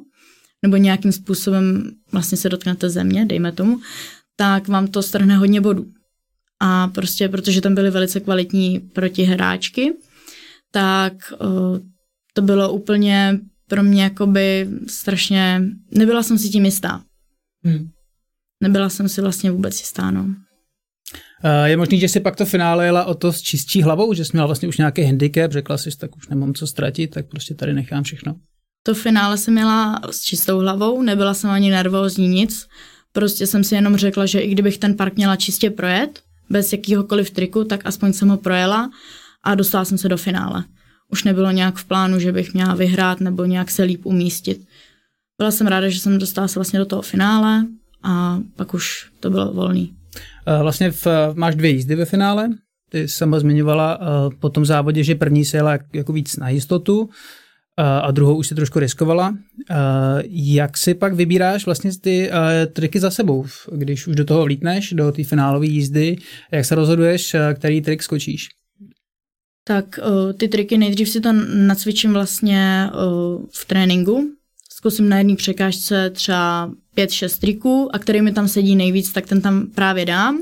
[0.62, 3.80] nebo nějakým způsobem vlastně se dotknete země, dejme tomu,
[4.36, 5.86] tak vám to strhne hodně bodů.
[6.60, 9.92] A prostě, protože tam byly velice kvalitní protihráčky,
[10.70, 11.78] tak uh,
[12.34, 17.02] to bylo úplně pro mě jakoby strašně, nebyla jsem si tím jistá.
[17.64, 17.88] Hmm.
[18.62, 20.34] Nebyla jsem si vlastně vůbec jistá, no.
[21.64, 24.30] Je možný, že si pak to finále jela o to s čistší hlavou, že jsi
[24.32, 27.74] měla vlastně už nějaký handicap, řekla jsi, tak už nemám co ztratit, tak prostě tady
[27.74, 28.36] nechám všechno.
[28.82, 32.66] To finále jsem měla s čistou hlavou, nebyla jsem ani nervózní nic,
[33.12, 37.30] prostě jsem si jenom řekla, že i kdybych ten park měla čistě projet, bez jakýhokoliv
[37.30, 38.90] triku, tak aspoň jsem ho projela
[39.44, 40.64] a dostala jsem se do finále.
[41.12, 44.66] Už nebylo nějak v plánu, že bych měla vyhrát nebo nějak se líp umístit.
[45.38, 47.66] Byla jsem ráda, že jsem dostala se vlastně do toho finále
[48.02, 49.94] a pak už to bylo volný.
[50.62, 52.48] Vlastně v, máš dvě jízdy ve finále.
[52.90, 53.98] Ty sama zmiňovala
[54.38, 57.10] po tom závodě, že první se jela jako víc na jistotu
[57.76, 59.35] a druhou už si trošku riskovala.
[60.28, 62.30] Jak si pak vybíráš vlastně ty
[62.72, 66.16] triky za sebou, když už do toho vlítneš, do té finálové jízdy,
[66.52, 68.48] jak se rozhoduješ, který trik skočíš?
[69.64, 70.00] Tak
[70.38, 72.90] ty triky nejdřív si to nacvičím vlastně
[73.52, 74.30] v tréninku.
[74.72, 79.40] Zkusím na jedné překážce třeba 5-6 triků a který mi tam sedí nejvíc, tak ten
[79.40, 80.38] tam právě dám.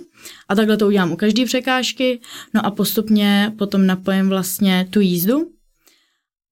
[0.49, 2.21] A takhle to udělám u každé překážky.
[2.55, 5.47] No a postupně potom napojím vlastně tu jízdu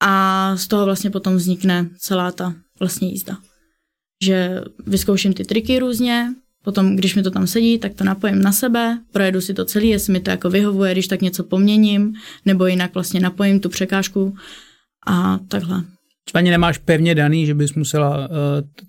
[0.00, 3.38] a z toho vlastně potom vznikne celá ta vlastně jízda.
[4.24, 8.52] Že vyzkouším ty triky různě, potom, když mi to tam sedí, tak to napojím na
[8.52, 12.66] sebe, projedu si to celý, jestli mi to jako vyhovuje, když tak něco poměním, nebo
[12.66, 14.36] jinak vlastně napojím tu překážku
[15.06, 15.84] a takhle.
[16.34, 18.34] Ani nemáš pevně daný, že bys musela uh,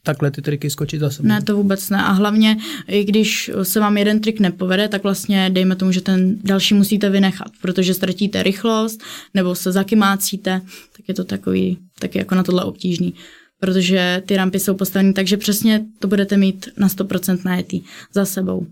[0.03, 1.27] takhle ty triky skočit za sebou.
[1.27, 1.97] Ne, to vůbec ne.
[1.97, 6.37] A hlavně, i když se vám jeden trik nepovede, tak vlastně dejme tomu, že ten
[6.43, 10.61] další musíte vynechat, protože ztratíte rychlost nebo se zakymácíte,
[10.97, 13.13] tak je to takový, taky jako na tohle obtížný.
[13.59, 17.81] Protože ty rampy jsou postaveny tak, že přesně to budete mít na 100% najetý
[18.13, 18.67] za sebou.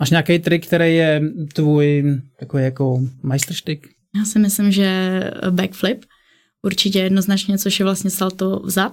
[0.00, 2.04] Máš nějaký trik, který je tvůj
[2.40, 3.88] takový jako majstrštyk?
[4.18, 6.04] Já si myslím, že backflip,
[6.64, 8.92] určitě jednoznačně, což je vlastně salto vzad,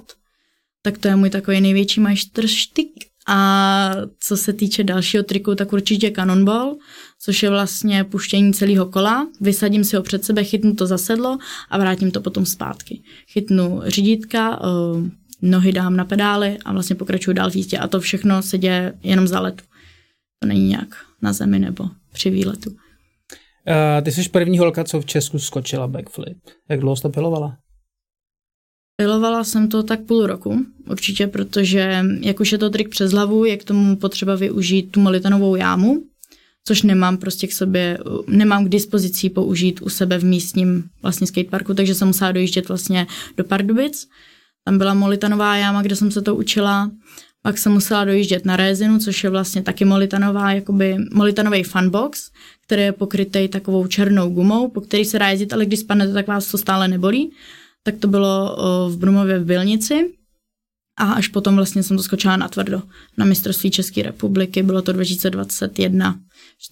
[0.81, 2.91] tak to je můj takový největší majstrštyk.
[3.27, 6.77] A co se týče dalšího triku, tak určitě cannonball,
[7.19, 9.27] což je vlastně puštění celého kola.
[9.41, 11.37] Vysadím si ho před sebe, chytnu to za sedlo
[11.69, 13.01] a vrátím to potom zpátky.
[13.27, 15.09] Chytnu řídítka, eh,
[15.41, 17.77] nohy dám na pedály a vlastně pokračuju dál v jízdě.
[17.77, 19.63] A to všechno se děje jenom za letu.
[20.39, 20.87] To není nějak
[21.21, 22.69] na zemi nebo při výletu.
[22.69, 26.37] Uh, ty jsi první holka, co v Česku skočila backflip.
[26.69, 27.57] Jak dlouho jsi to pilovala?
[29.01, 33.45] Pilovala jsem to tak půl roku, určitě, protože jak už je to trik přes hlavu,
[33.45, 36.03] je k tomu potřeba využít tu molitanovou jámu,
[36.67, 41.73] což nemám prostě k sobě, nemám k dispozici použít u sebe v místním vlastně skateparku,
[41.73, 44.07] takže jsem musela dojíždět vlastně do Pardubic.
[44.65, 46.91] Tam byla molitanová jáma, kde jsem se to učila.
[47.41, 52.31] Pak jsem musela dojíždět na rézinu, což je vlastně taky molitanová, jakoby molitanový funbox,
[52.65, 56.27] který je pokrytý takovou černou gumou, po který se dá jezdit, ale když spadnete, tak
[56.27, 57.31] vás to stále nebolí
[57.83, 58.57] tak to bylo
[58.89, 60.13] v Brumově v Bilnici.
[60.99, 62.81] A až potom vlastně jsem to skočila na tvrdo
[63.17, 64.63] na mistrovství České republiky.
[64.63, 66.19] Bylo to 2021,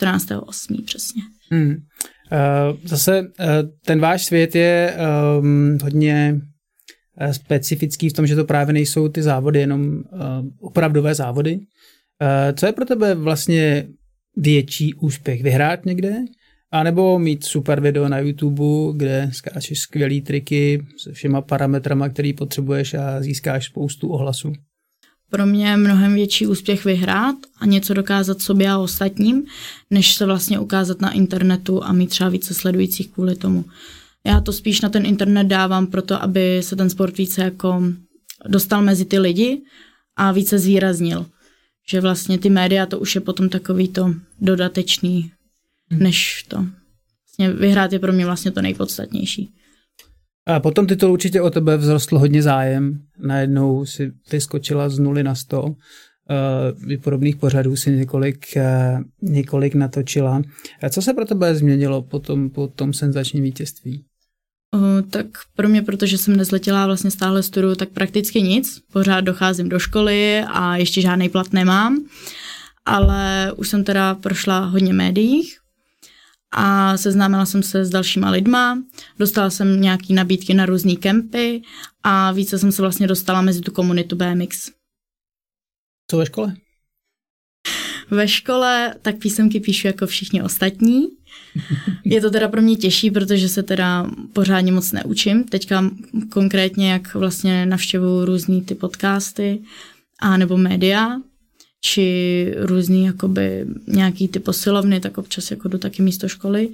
[0.02, 0.84] 14.8.
[0.84, 1.22] přesně.
[1.52, 1.70] Hmm.
[1.70, 3.28] Uh, zase uh,
[3.86, 4.98] ten váš svět je
[5.40, 6.42] um, hodně
[7.32, 10.04] specifický v tom, že to právě nejsou ty závody, jenom
[10.60, 11.60] opravdové závody.
[12.56, 13.88] Co je pro tebe vlastně
[14.38, 15.44] větší úspěch?
[15.44, 16.16] Vyhrát někde
[16.72, 22.34] a nebo mít super video na YouTube, kde skáčeš skvělý triky se všema parametrama, který
[22.34, 24.54] potřebuješ a získáš spoustu ohlasů.
[25.30, 29.46] Pro mě je mnohem větší úspěch vyhrát a něco dokázat sobě a ostatním,
[29.90, 33.66] než se vlastně ukázat na internetu a mít třeba více sledujících kvůli tomu.
[34.26, 37.84] Já to spíš na ten internet dávám proto, aby se ten sport více jako
[38.48, 39.62] dostal mezi ty lidi
[40.16, 41.26] a více zvýraznil
[41.90, 45.32] Že vlastně ty média to už je potom takový to dodatečný.
[45.90, 46.58] Než to.
[46.58, 49.54] Vlastně vyhrát je pro mě vlastně to nejpodstatnější.
[50.48, 53.02] A potom titul určitě o tebe vzrostl hodně zájem.
[53.20, 55.64] Najednou si vyskočila z nuly na sto.
[55.64, 60.42] Uh, podobných pořadů si několik, uh, několik natočila.
[60.82, 64.04] A co se pro tebe změnilo po tom, po tom senzačním vítězství?
[64.76, 65.26] Uh, tak
[65.56, 68.82] pro mě, protože jsem nezletěla vlastně stále studu, tak prakticky nic.
[68.94, 72.06] Pořád docházím do školy a ještě žádný plat nemám.
[72.86, 75.60] Ale už jsem teda prošla hodně médiích
[76.52, 78.84] a seznámila jsem se s dalšíma lidma,
[79.20, 81.62] dostala jsem nějaký nabídky na různé kempy
[82.04, 84.72] a více jsem se vlastně dostala mezi tu komunitu BMX.
[86.12, 86.56] Co ve škole?
[88.12, 91.08] Ve škole tak písemky píšu jako všichni ostatní.
[92.06, 95.44] Je to teda pro mě těžší, protože se teda pořádně moc neučím.
[95.44, 95.90] Teďka
[96.30, 99.62] konkrétně, jak vlastně navštěvuju různý ty podcasty
[100.20, 101.22] a nebo média,
[101.82, 106.70] či různý jakoby nějaký ty posilovny, tak občas jako jdu taky místo školy,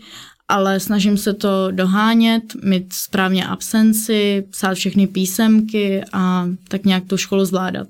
[0.48, 7.18] ale snažím se to dohánět, mít správně absenci, psát všechny písemky a tak nějak tu
[7.18, 7.88] školu zvládat.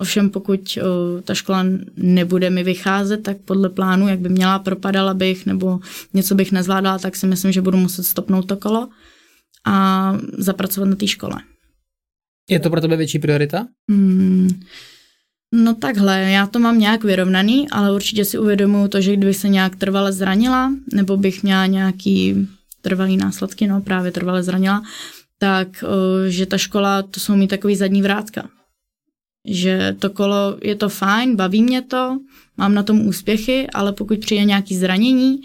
[0.00, 1.64] Ovšem pokud o, ta škola
[1.96, 5.80] nebude mi vycházet, tak podle plánu, jak by měla, propadala bych nebo
[6.14, 8.88] něco bych nezvládala, tak si myslím, že budu muset stopnout to kolo
[9.66, 11.36] a zapracovat na té škole.
[12.50, 13.66] Je to pro tebe větší priorita?
[13.90, 14.60] Hmm,
[15.54, 19.48] No takhle, já to mám nějak vyrovnaný, ale určitě si uvědomuji to, že kdybych se
[19.48, 22.48] nějak trvale zranila, nebo bych měla nějaký
[22.80, 24.82] trvalý následky, no právě trvale zranila,
[25.38, 25.84] tak
[26.28, 28.48] že ta škola, to jsou mi takový zadní vrátka.
[29.48, 32.18] Že to kolo je to fajn, baví mě to,
[32.56, 35.40] mám na tom úspěchy, ale pokud přijde nějaký zranění,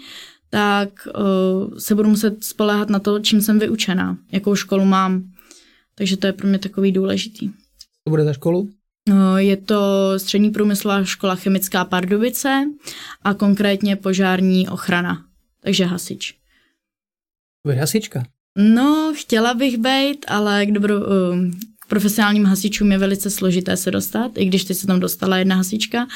[0.50, 1.08] tak
[1.78, 5.22] se budu muset spolehat na to, čím jsem vyučená, jakou školu mám.
[5.94, 7.50] Takže to je pro mě takový důležitý.
[8.04, 8.70] To bude za školu?
[9.08, 12.64] No, je to střední průmyslová škola chemická Pardubice
[13.22, 15.24] a konkrétně požární ochrana,
[15.60, 16.34] takže hasič.
[17.66, 18.24] Bude hasička?
[18.58, 23.90] No, chtěla bych být, ale k, dobro, um, k profesionálním hasičům je velice složité se
[23.90, 26.06] dostat, i když teď se tam dostala jedna hasička.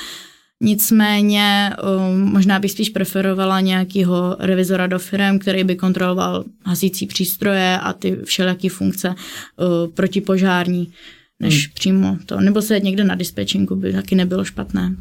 [0.60, 7.78] Nicméně um, možná bych spíš preferovala nějakého revizora do firm, který by kontroloval hasící přístroje
[7.78, 10.92] a ty všelijaké funkce uh, protipožární
[11.40, 11.74] než hmm.
[11.74, 12.40] přímo to.
[12.40, 14.96] Nebo se někde na dispečinku by taky nebylo špatné.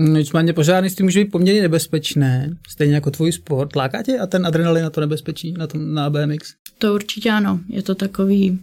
[0.00, 3.76] Nicméně požárnictví může být poměrně nebezpečné, stejně jako tvůj sport.
[3.76, 6.54] Láká tě a ten adrenalin na to nebezpečí, na, tom, na BMX?
[6.78, 7.60] To určitě ano.
[7.68, 8.58] Je to takový...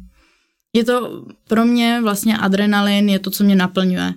[0.75, 4.13] Je to pro mě vlastně adrenalin, je to, co mě naplňuje.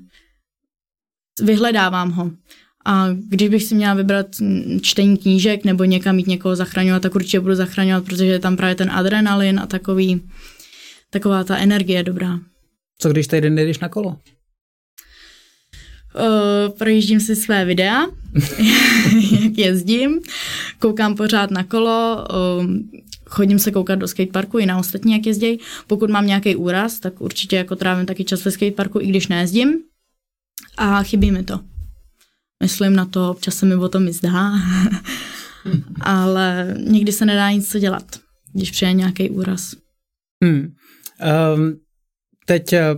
[1.43, 2.31] Vyhledávám ho.
[2.87, 4.27] A když bych si měla vybrat
[4.81, 8.75] čtení knížek nebo někam mít někoho zachraňovat, tak určitě budu zachraňovat, protože je tam právě
[8.75, 10.23] ten adrenalin a takový,
[11.11, 12.39] taková ta energie dobrá.
[12.99, 14.09] Co když tady nejdeš na kolo?
[16.15, 18.03] Uh, projíždím si své videa,
[19.43, 20.21] jak jezdím,
[20.79, 22.27] koukám pořád na kolo,
[22.61, 22.67] uh,
[23.27, 25.59] chodím se koukat do skateparku i na ostatní, jak jezdí.
[25.87, 29.79] Pokud mám nějaký úraz, tak určitě jako trávím taky čas ve skateparku, i když nejezdím.
[30.77, 31.61] A chybí mi to.
[32.63, 34.53] Myslím na to, občas se mi o tom zdá,
[36.01, 38.21] ale nikdy se nedá nic co dělat,
[38.53, 39.75] když přijde nějaký úraz.
[40.45, 40.75] Hmm.
[41.57, 41.77] Um,
[42.47, 42.95] teď eh,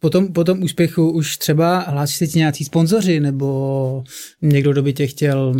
[0.00, 4.04] po tom, po tom úspěchu už třeba hlásí se ti nějací sponzoři nebo
[4.42, 5.54] někdo, kdo by tě chtěl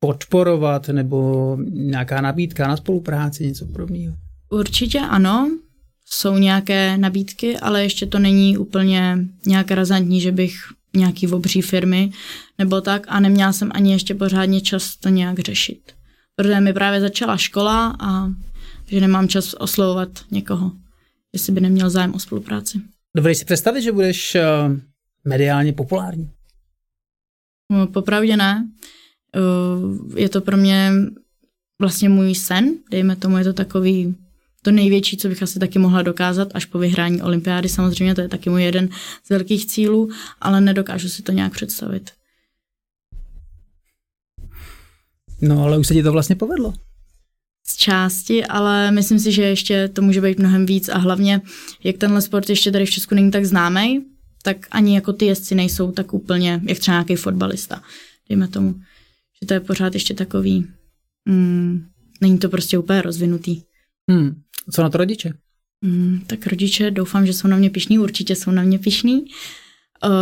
[0.00, 4.16] podporovat nebo nějaká nabídka na spolupráci, něco podobného?
[4.50, 5.50] Určitě ano,
[6.06, 10.56] jsou nějaké nabídky, ale ještě to není úplně nějak razantní, že bych
[10.96, 12.10] nějaký obří firmy
[12.58, 15.92] nebo tak a neměla jsem ani ještě pořádně čas to nějak řešit.
[16.36, 18.28] Protože mi právě začala škola a
[18.86, 20.72] že nemám čas oslovovat někoho
[21.36, 22.80] jestli by neměl zájem o spolupráci.
[23.16, 24.76] Dovedeš si představit, že budeš uh,
[25.24, 26.30] mediálně populární?
[27.72, 28.68] No, popravdě ne.
[29.36, 30.92] Uh, je to pro mě
[31.80, 34.14] vlastně můj sen, dejme tomu, je to takový
[34.62, 37.68] to největší, co bych asi taky mohla dokázat, až po vyhrání olympiády.
[37.68, 38.88] Samozřejmě to je taky můj jeden
[39.24, 42.10] z velkých cílů, ale nedokážu si to nějak představit.
[45.40, 46.74] No, ale už se ti to vlastně povedlo
[47.68, 51.40] z části, ale myslím si, že ještě to může být mnohem víc a hlavně,
[51.84, 54.04] jak tenhle sport ještě tady v Česku není tak známý,
[54.42, 57.82] tak ani jako ty jezdci nejsou tak úplně, jak třeba nějaký fotbalista,
[58.28, 58.74] dejme tomu.
[59.42, 60.66] Že to je pořád ještě takový,
[61.28, 61.86] mm,
[62.20, 63.62] není to prostě úplně rozvinutý.
[64.10, 64.42] Hmm.
[64.72, 65.32] Co na to rodiče?
[65.84, 69.22] Mm, tak rodiče doufám, že jsou na mě pišní, určitě jsou na mě pišní.
[69.22, 69.28] Uh,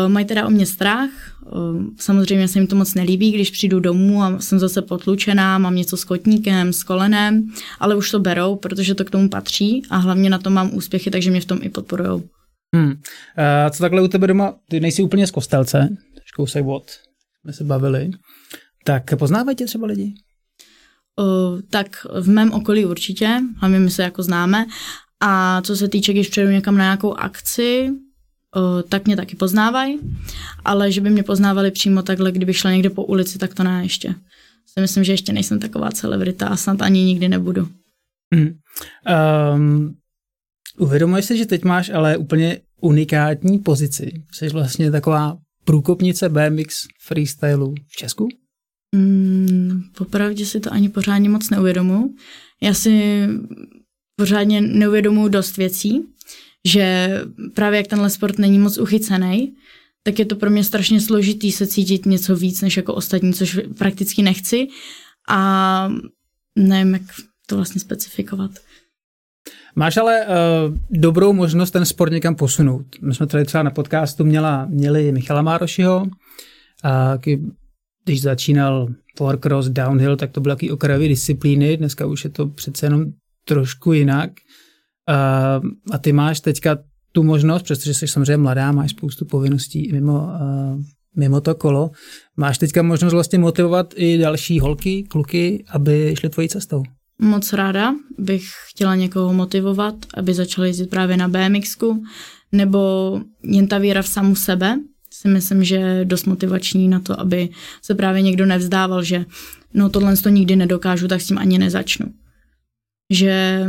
[0.09, 1.11] mají teda o mě strach,
[1.53, 5.77] uh, samozřejmě se jim to moc nelíbí, když přijdu domů a jsem zase potlučená, mám
[5.77, 7.49] něco s kotníkem, s kolenem,
[7.81, 11.11] ale už to berou, protože to k tomu patří a hlavně na to mám úspěchy,
[11.11, 12.23] takže mě v tom i podporujou.
[12.75, 12.91] Hmm.
[12.91, 12.95] Uh,
[13.71, 15.89] co takhle u tebe doma, ty nejsi úplně z Kostelce,
[16.37, 16.91] kousek od,
[17.41, 18.11] jsme se bavili.
[18.85, 20.15] Tak poznávají tě třeba lidi?
[21.19, 24.67] O, tak v mém okolí určitě, hlavně my se jako známe.
[25.21, 27.91] A co se týče, když přijedu někam na nějakou akci,
[28.89, 29.99] tak mě taky poznávají,
[30.65, 33.83] ale že by mě poznávali přímo takhle, kdyby šla někde po ulici, tak to ne
[33.83, 34.15] ještě.
[34.67, 37.69] Si myslím, že ještě nejsem taková celebrita a snad ani nikdy nebudu.
[38.35, 38.55] Mm.
[39.55, 39.95] Um,
[40.79, 44.23] uvědomuješ si, že teď máš ale úplně unikátní pozici.
[44.33, 46.75] Jsi vlastně taková průkopnice BMX
[47.07, 48.29] freestylu v Česku?
[48.95, 52.15] Mm, popravdě si to ani pořádně moc neuvědomu.
[52.63, 53.27] Já si
[54.17, 56.03] pořádně neuvědomuji dost věcí,
[56.67, 57.11] že
[57.55, 59.55] právě jak tenhle sport není moc uchycený,
[60.03, 63.61] tak je to pro mě strašně složitý se cítit něco víc než jako ostatní, což
[63.79, 64.67] prakticky nechci
[65.29, 65.89] a
[66.59, 67.03] nevím, jak
[67.47, 68.51] to vlastně specifikovat.
[69.77, 72.87] Máš ale uh, dobrou možnost ten sport někam posunout.
[73.03, 77.35] My jsme tady třeba na podcastu měla, měli Michala Márošiho, uh,
[78.05, 78.89] když začínal
[79.41, 83.05] Cross downhill, tak to byly takový okrajové disciplíny, dneska už je to přece jenom
[83.45, 84.31] trošku jinak.
[85.09, 86.79] Uh, a ty máš teďka
[87.13, 90.83] tu možnost, přestože jsi samozřejmě mladá, máš spoustu povinností mimo, uh,
[91.17, 91.91] mimo to kolo,
[92.37, 96.83] máš teďka možnost vlastně motivovat i další holky, kluky, aby šli tvojí cestou.
[97.19, 102.03] Moc ráda bych chtěla někoho motivovat, aby začali jezdit právě na BMXku,
[102.53, 104.79] nebo jen ta víra v samu sebe,
[105.11, 107.49] si myslím, že je dost motivační na to, aby
[107.83, 109.25] se právě někdo nevzdával, že
[109.75, 112.07] no tohle to nikdy nedokážu, tak s tím ani nezačnu.
[113.11, 113.67] Že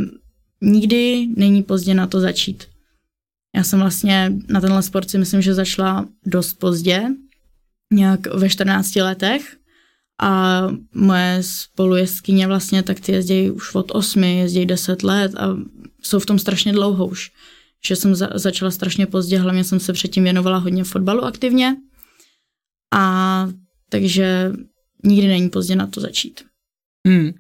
[0.66, 2.64] nikdy není pozdě na to začít.
[3.56, 7.04] Já jsem vlastně na tenhle sport si myslím, že začala dost pozdě,
[7.94, 9.58] nějak ve 14 letech
[10.22, 10.62] a
[10.94, 15.58] moje spolujezdkyně vlastně tak ty jezdí už od 8, jezdí 10 let a
[16.02, 17.32] jsou v tom strašně dlouho už
[17.88, 21.76] že jsem za, začala strašně pozdě, hlavně jsem se předtím věnovala hodně fotbalu aktivně
[22.94, 23.48] a
[23.90, 24.52] takže
[25.04, 26.44] nikdy není pozdě na to začít.
[27.06, 27.32] Hmm.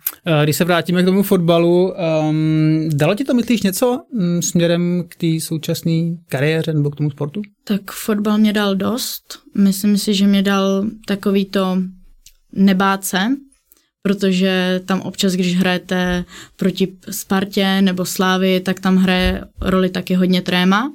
[0.44, 1.94] Když se vrátíme k tomu fotbalu,
[2.30, 5.92] um, dalo ti to, myslíš, něco um, směrem k té současné
[6.30, 7.42] kariéře nebo k tomu sportu?
[7.64, 9.40] Tak fotbal mě dal dost.
[9.58, 11.78] Myslím si, že mě dal takový to
[12.54, 13.20] nebát se,
[14.02, 16.26] protože tam občas, když hrajete
[16.56, 20.92] proti Spartě nebo Slávy, tak tam hraje roli taky hodně tréma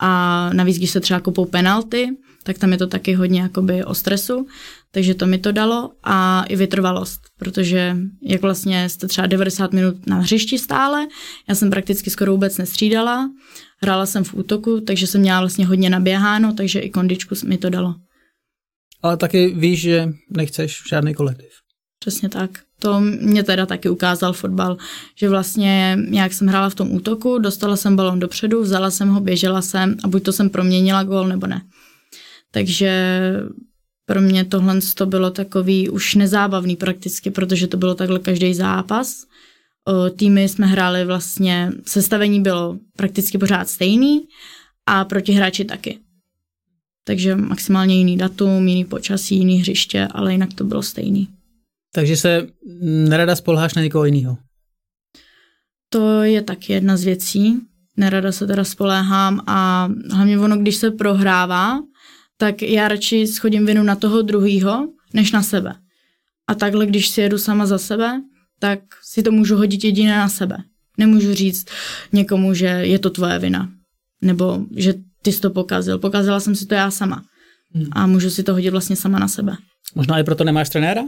[0.00, 2.08] a navíc, když se třeba kupou penalty,
[2.42, 4.46] tak tam je to taky hodně jakoby o stresu,
[4.94, 10.06] takže to mi to dalo a i vytrvalost, protože jak vlastně jste třeba 90 minut
[10.06, 11.06] na hřišti stále,
[11.48, 13.30] já jsem prakticky skoro vůbec nestřídala,
[13.82, 17.70] hrála jsem v útoku, takže jsem měla vlastně hodně naběháno, takže i kondičku mi to
[17.70, 17.94] dalo.
[19.02, 21.48] Ale taky víš, že nechceš žádný kolektiv.
[21.98, 22.50] Přesně tak.
[22.78, 24.76] To mě teda taky ukázal fotbal,
[25.18, 29.20] že vlastně jak jsem hrála v tom útoku, dostala jsem balon dopředu, vzala jsem ho,
[29.20, 31.62] běžela jsem a buď to jsem proměnila gól nebo ne.
[32.50, 32.90] Takže
[34.06, 39.26] pro mě tohle to bylo takový už nezábavný prakticky, protože to bylo takhle každý zápas.
[39.88, 44.28] O, týmy jsme hráli vlastně, sestavení bylo prakticky pořád stejný
[44.86, 45.98] a proti hráči taky.
[47.04, 51.28] Takže maximálně jiný datum, jiný počasí, jiný hřiště, ale jinak to bylo stejný.
[51.94, 52.46] Takže se
[52.82, 54.38] nerada spolháš na někoho jiného?
[55.88, 57.60] To je taky jedna z věcí.
[57.96, 61.80] Nerada se teda spoléhám a hlavně ono, když se prohrává,
[62.36, 65.74] tak já radši schodím vinu na toho druhýho, než na sebe.
[66.46, 68.22] A takhle, když si jedu sama za sebe,
[68.58, 70.56] tak si to můžu hodit jedině na sebe.
[70.98, 71.66] Nemůžu říct
[72.12, 73.68] někomu, že je to tvoje vina.
[74.22, 75.98] Nebo že ty jsi to pokazil.
[75.98, 77.22] Pokazila jsem si to já sama.
[77.74, 77.86] Hmm.
[77.92, 79.56] A můžu si to hodit vlastně sama na sebe.
[79.94, 81.02] Možná i proto nemáš trenéra?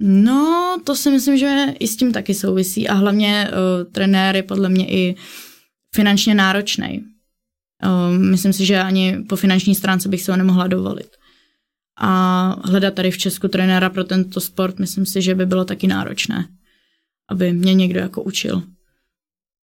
[0.00, 4.42] No, to si myslím, že i s tím taky souvisí a hlavně uh, trenér je
[4.42, 5.16] podle mě i
[5.94, 7.04] finančně náročný.
[7.82, 11.16] Uh, myslím si, že ani po finanční stránce bych se ho nemohla dovolit.
[12.00, 15.86] A hledat tady v Česku trenéra pro tento sport, myslím si, že by bylo taky
[15.86, 16.48] náročné,
[17.28, 18.62] aby mě někdo jako učil.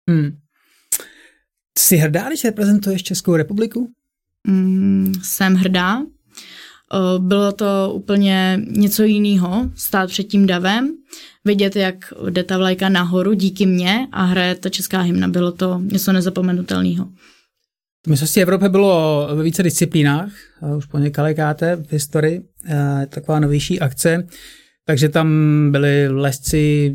[0.10, 0.38] Hmm.
[1.78, 3.92] Jsi hrdá, když reprezentuješ Českou republiku?
[4.48, 6.02] Mm, jsem hrdá,
[7.18, 10.92] bylo to úplně něco jiného, stát před tím davem,
[11.46, 15.28] vidět, jak jde ta vlajka nahoru díky mně a hraje ta česká hymna.
[15.28, 17.10] Bylo to něco nezapomenutelného.
[18.08, 20.32] Mistrovství Evropy bylo ve více disciplínách,
[20.78, 22.42] už po několikáté v historii,
[23.10, 24.28] taková novější akce,
[24.86, 25.28] takže tam
[25.72, 26.94] byli lesci,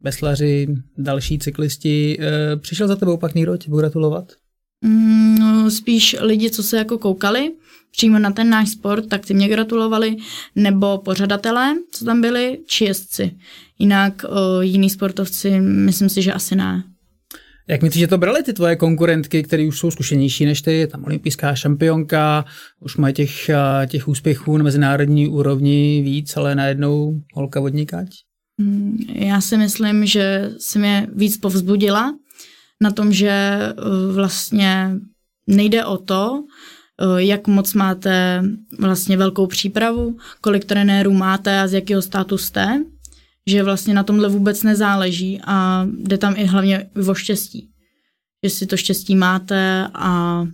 [0.00, 0.68] veslaři,
[0.98, 2.18] další cyklisti.
[2.20, 4.32] E, přišel za tebou pak někdo tě gratulovat?
[4.84, 7.52] Mm, no, spíš lidi, co se jako koukali,
[7.90, 10.16] přímo na ten náš sport, tak ty mě gratulovali,
[10.56, 13.36] nebo pořadatelé, co tam byli, či jezdci.
[13.78, 16.84] Jinak o, jiní sportovci, myslím si, že asi ne.
[17.70, 21.04] Jak myslíš, že to brali ty tvoje konkurentky, které už jsou zkušenější než ty, tam
[21.04, 22.44] olympijská šampionka,
[22.80, 23.50] už mají těch,
[23.86, 28.08] těch úspěchů na mezinárodní úrovni víc, ale najednou holka vodníkáč?
[28.58, 32.14] Mm, já si myslím, že si mě víc povzbudila
[32.80, 33.58] na tom, že
[34.14, 34.90] vlastně
[35.46, 36.44] nejde o to,
[37.16, 38.42] jak moc máte
[38.78, 42.84] vlastně velkou přípravu, kolik trenérů máte a z jakého státu jste,
[43.50, 47.68] že vlastně na tomhle vůbec nezáleží a jde tam i hlavně o štěstí.
[48.44, 50.44] Že si to štěstí máte a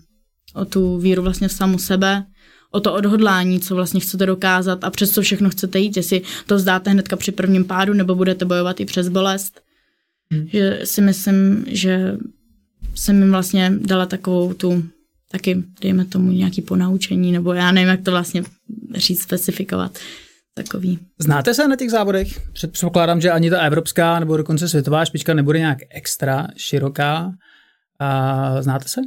[0.55, 2.24] o tu víru vlastně v samu sebe,
[2.70, 6.59] o to odhodlání, co vlastně chcete dokázat a přes co všechno chcete jít, jestli to
[6.59, 9.61] zdáte hnedka při prvním pádu nebo budete bojovat i přes bolest.
[10.30, 10.49] Hmm.
[10.49, 12.16] Že si myslím, že
[12.94, 14.84] jsem jim vlastně dala takovou tu
[15.30, 18.42] taky, dejme tomu nějaký ponaučení, nebo já nevím, jak to vlastně
[18.94, 19.99] říct, specifikovat
[20.57, 20.98] takový.
[21.18, 22.28] Znáte se na těch závodech?
[22.52, 27.32] Předpokládám, že ani ta evropská nebo dokonce světová špička nebude nějak extra široká.
[28.00, 29.00] A znáte se?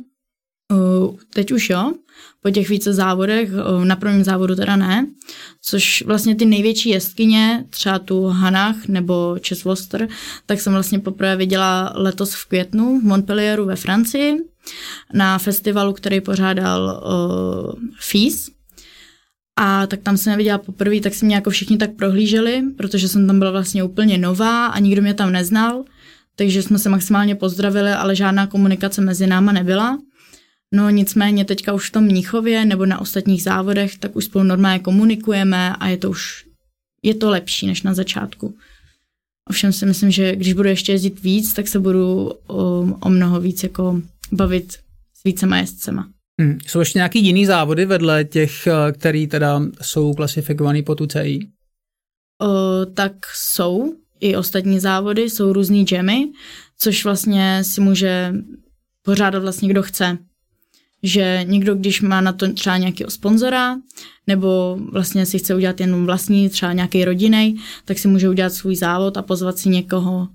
[0.74, 1.94] Uh, teď už jo,
[2.42, 5.08] po těch více závodech, uh, na prvním závodu teda ne,
[5.62, 10.08] což vlastně ty největší jeskyně, třeba tu Hanach nebo Cheswoster,
[10.46, 14.38] tak jsem vlastně poprvé viděla letos v květnu v Montpellieru ve Francii
[15.14, 18.50] na festivalu, který pořádal uh, FIS,
[19.62, 23.28] a tak tam jsem neviděla poprvé, tak si mě jako všichni tak prohlíželi, protože jsem
[23.28, 25.84] tam byla vlastně úplně nová a nikdo mě tam neznal,
[26.36, 30.00] takže jsme se maximálně pozdravili, ale žádná komunikace mezi náma nebyla.
[30.74, 34.80] No nicméně teďka už v tom Mnichově nebo na ostatních závodech, tak už spolu normálně
[34.80, 36.46] komunikujeme a je to už,
[37.04, 38.56] je to lepší než na začátku.
[39.50, 43.42] Ovšem si myslím, že když budu ještě jezdit víc, tak se budu o, o mnoho
[43.42, 44.02] víc jako
[44.32, 44.74] bavit
[45.14, 46.10] s vícema jezdcema.
[46.40, 46.58] Hmm.
[46.68, 51.40] Jsou ještě nějaký jiný závody vedle těch, eh, který teda jsou klasifikovaný po tu CI?
[52.42, 56.32] O, tak jsou i ostatní závody, jsou různý jammy,
[56.78, 58.34] což vlastně si může
[59.02, 60.18] pořádat vlastně kdo chce.
[61.04, 63.78] Že někdo, když má na to třeba nějakého sponzora,
[64.28, 68.76] nebo vlastně si chce udělat jenom vlastní, třeba nějaký rodinej, tak si může udělat svůj
[68.76, 70.28] závod a pozvat si někoho,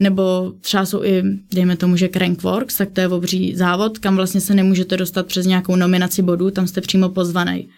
[0.00, 1.22] nebo třeba jsou i,
[1.54, 5.46] dejme tomu, že Crankworks, tak to je obří závod, kam vlastně se nemůžete dostat přes
[5.46, 7.68] nějakou nominaci bodů, tam jste přímo pozvaný.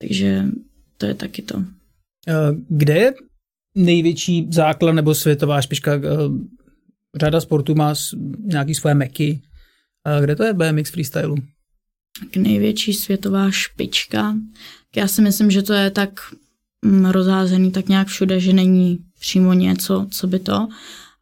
[0.00, 0.44] Takže
[0.98, 1.62] to je taky to.
[2.28, 2.32] Eh,
[2.68, 3.14] kde je
[3.74, 5.94] největší základ nebo světová špička?
[5.94, 6.00] Eh,
[7.20, 7.94] řada sportů má
[8.44, 9.40] nějaký svoje meky.
[10.06, 11.36] Eh, kde to je BMX freestylu?
[12.20, 14.36] Tak největší světová špička.
[14.96, 16.20] Já si myslím, že to je tak
[16.84, 20.68] mm, rozházený tak nějak všude, že není přímo něco, co by to,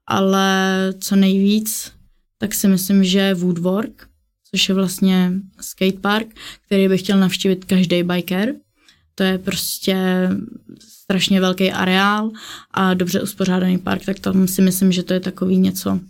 [0.07, 1.93] ale co nejvíc,
[2.39, 4.09] tak si myslím, že Woodwork,
[4.51, 6.27] což je vlastně skatepark,
[6.67, 8.55] který by chtěl navštívit každý biker.
[9.15, 10.29] To je prostě
[10.89, 12.31] strašně velký areál
[12.71, 16.01] a dobře uspořádaný park, tak tam si myslím, že to je takový něco,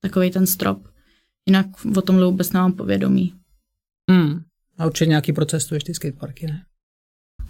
[0.00, 0.93] takový ten strop.
[1.46, 1.66] Jinak
[1.96, 3.34] o tomhle vůbec nemám povědomí.
[4.10, 4.42] Hmm.
[4.78, 6.64] A určitě nějaký proces tu ještě skateparky, ne?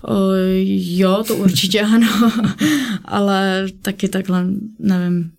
[0.03, 0.31] O,
[0.97, 2.33] jo, to určitě ano,
[3.05, 4.47] ale taky takhle,
[4.79, 5.33] nevím.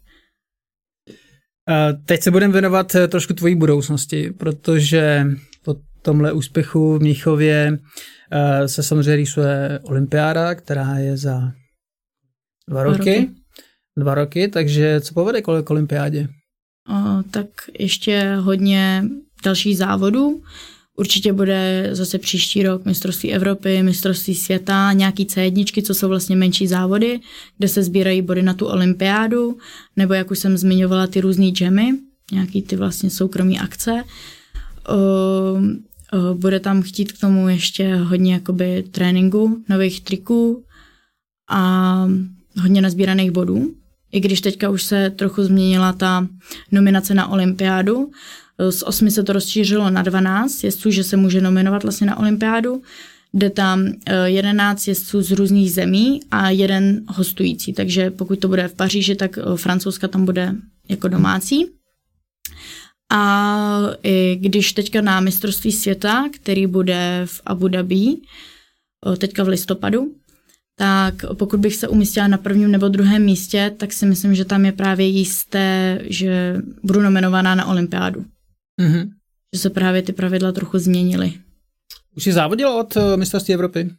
[2.05, 5.25] Teď se budeme věnovat eh, trošku tvojí budoucnosti, protože
[5.63, 7.77] po tomhle úspěchu v Mnichově
[8.31, 11.51] eh, se samozřejmě rýsuje olympiáda, která je za
[12.69, 12.97] dva roky.
[12.97, 13.29] Dva roky,
[13.97, 16.27] dva roky takže co povede k olympiádě?
[17.31, 17.47] Tak
[17.79, 19.03] ještě hodně
[19.43, 20.41] dalších závodů.
[20.97, 26.67] Určitě bude zase příští rok mistrovství Evropy, mistrovství světa, nějaký C1, co jsou vlastně menší
[26.67, 27.19] závody,
[27.57, 29.57] kde se sbírají body na tu olympiádu,
[29.95, 31.91] nebo jak už jsem zmiňovala, ty různé jammy,
[32.31, 34.03] nějaký ty vlastně soukromí akce.
[36.33, 40.63] bude tam chtít k tomu ještě hodně jakoby tréninku, nových triků
[41.49, 42.07] a
[42.61, 43.73] hodně nazbíraných bodů.
[44.15, 46.27] I když teďka už se trochu změnila ta
[46.71, 48.11] nominace na olympiádu,
[48.69, 52.81] z osmi se to rozšířilo na 12 jezdců, že se může nominovat vlastně na olympiádu.
[53.33, 53.91] Jde tam
[54.25, 57.73] 11 eh, jezdců z různých zemí a jeden hostující.
[57.73, 60.55] Takže pokud to bude v Paříži, tak eh, francouzska tam bude
[60.89, 61.65] jako domácí.
[63.11, 68.17] A i když teďka na mistrovství světa, který bude v Abu Dhabi,
[69.17, 70.11] teďka v listopadu,
[70.77, 74.65] tak pokud bych se umístila na prvním nebo druhém místě, tak si myslím, že tam
[74.65, 78.25] je právě jisté, že budu nominovaná na olympiádu.
[78.81, 79.09] Mm-hmm.
[79.53, 81.33] Že se právě ty pravidla trochu změnily.
[82.17, 83.89] Už jsi závodila od uh, mistrovství Evropy?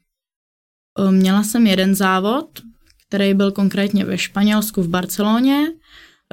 [1.11, 2.61] Měla jsem jeden závod,
[3.09, 5.67] který byl konkrétně ve Španělsku v Barceloně.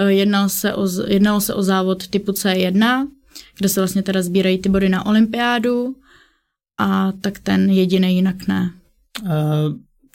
[0.08, 3.08] Jednal se o, jednalo se o závod typu C1,
[3.58, 5.96] kde se vlastně teda sbírají ty body na olympiádu
[6.80, 8.72] a tak ten jediný jinak ne.
[9.22, 9.30] Uh,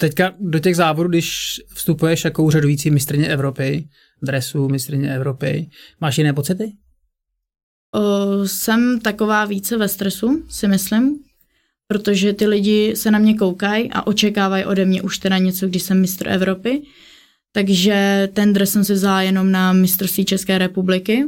[0.00, 3.88] teďka do těch závodů, když vstupuješ jako úřadující mistrně Evropy,
[4.22, 5.70] dresu mistrně Evropy,
[6.00, 6.72] máš jiné pocity?
[7.94, 8.00] O,
[8.48, 11.18] jsem taková více ve stresu, si myslím,
[11.88, 15.82] protože ty lidi se na mě koukají a očekávají ode mě už teda něco, když
[15.82, 16.82] jsem mistr Evropy.
[17.52, 21.24] Takže ten dres jsem si vzala jenom na mistrovství České republiky.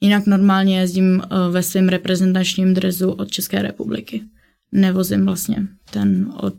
[0.00, 4.22] Jinak normálně jezdím ve svém reprezentačním dresu od České republiky.
[4.72, 6.54] Nevozím vlastně ten od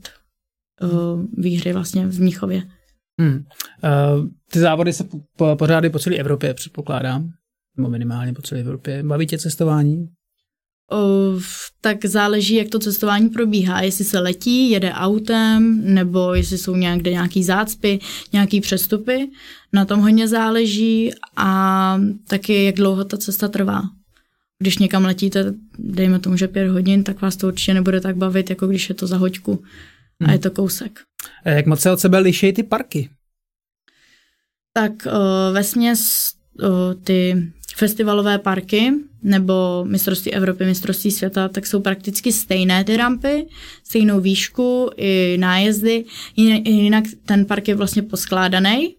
[0.82, 2.64] uh, výhry vlastně v Mnichově.
[3.20, 3.34] Hmm.
[3.34, 5.04] Uh, ty závody se
[5.38, 7.30] po, pořády po celé Evropě, předpokládám,
[7.78, 9.04] nebo minimálně po celé Evropě.
[9.04, 10.08] Baví tě cestování?
[10.92, 11.42] Uh,
[11.82, 13.82] tak záleží, jak to cestování probíhá.
[13.82, 18.00] Jestli se letí, jede autem, nebo jestli jsou někde nějaký zácpy,
[18.34, 19.30] nějaký přestupy.
[19.74, 23.82] Na tom hodně záleží a taky, jak dlouho ta cesta trvá.
[24.60, 28.50] Když někam letíte, dejme tomu, že pět hodin, tak vás to určitě nebude tak bavit,
[28.50, 29.64] jako když je to za hoďku
[30.22, 30.34] a hmm.
[30.34, 31.00] je to kousek.
[31.46, 33.10] A jak moc se od sebe liší ty parky?
[34.74, 36.70] Tak uh, ve směs uh,
[37.04, 38.92] ty festivalové parky
[39.24, 43.48] nebo mistrovství Evropy, mistrovství světa, tak jsou prakticky stejné ty rampy,
[43.84, 46.06] stejnou výšku i nájezdy,
[46.36, 48.96] jinak ten park je vlastně poskládaný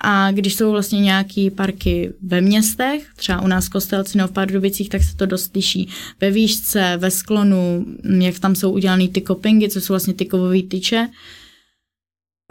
[0.00, 4.32] a když jsou vlastně nějaký parky ve městech, třeba u nás v Kostelci nebo v
[4.32, 5.88] Pardubicích, tak se to dost liší.
[6.20, 7.86] Ve výšce, ve sklonu,
[8.18, 11.08] jak tam jsou udělané ty kopingy, co jsou vlastně ty kovové tyče.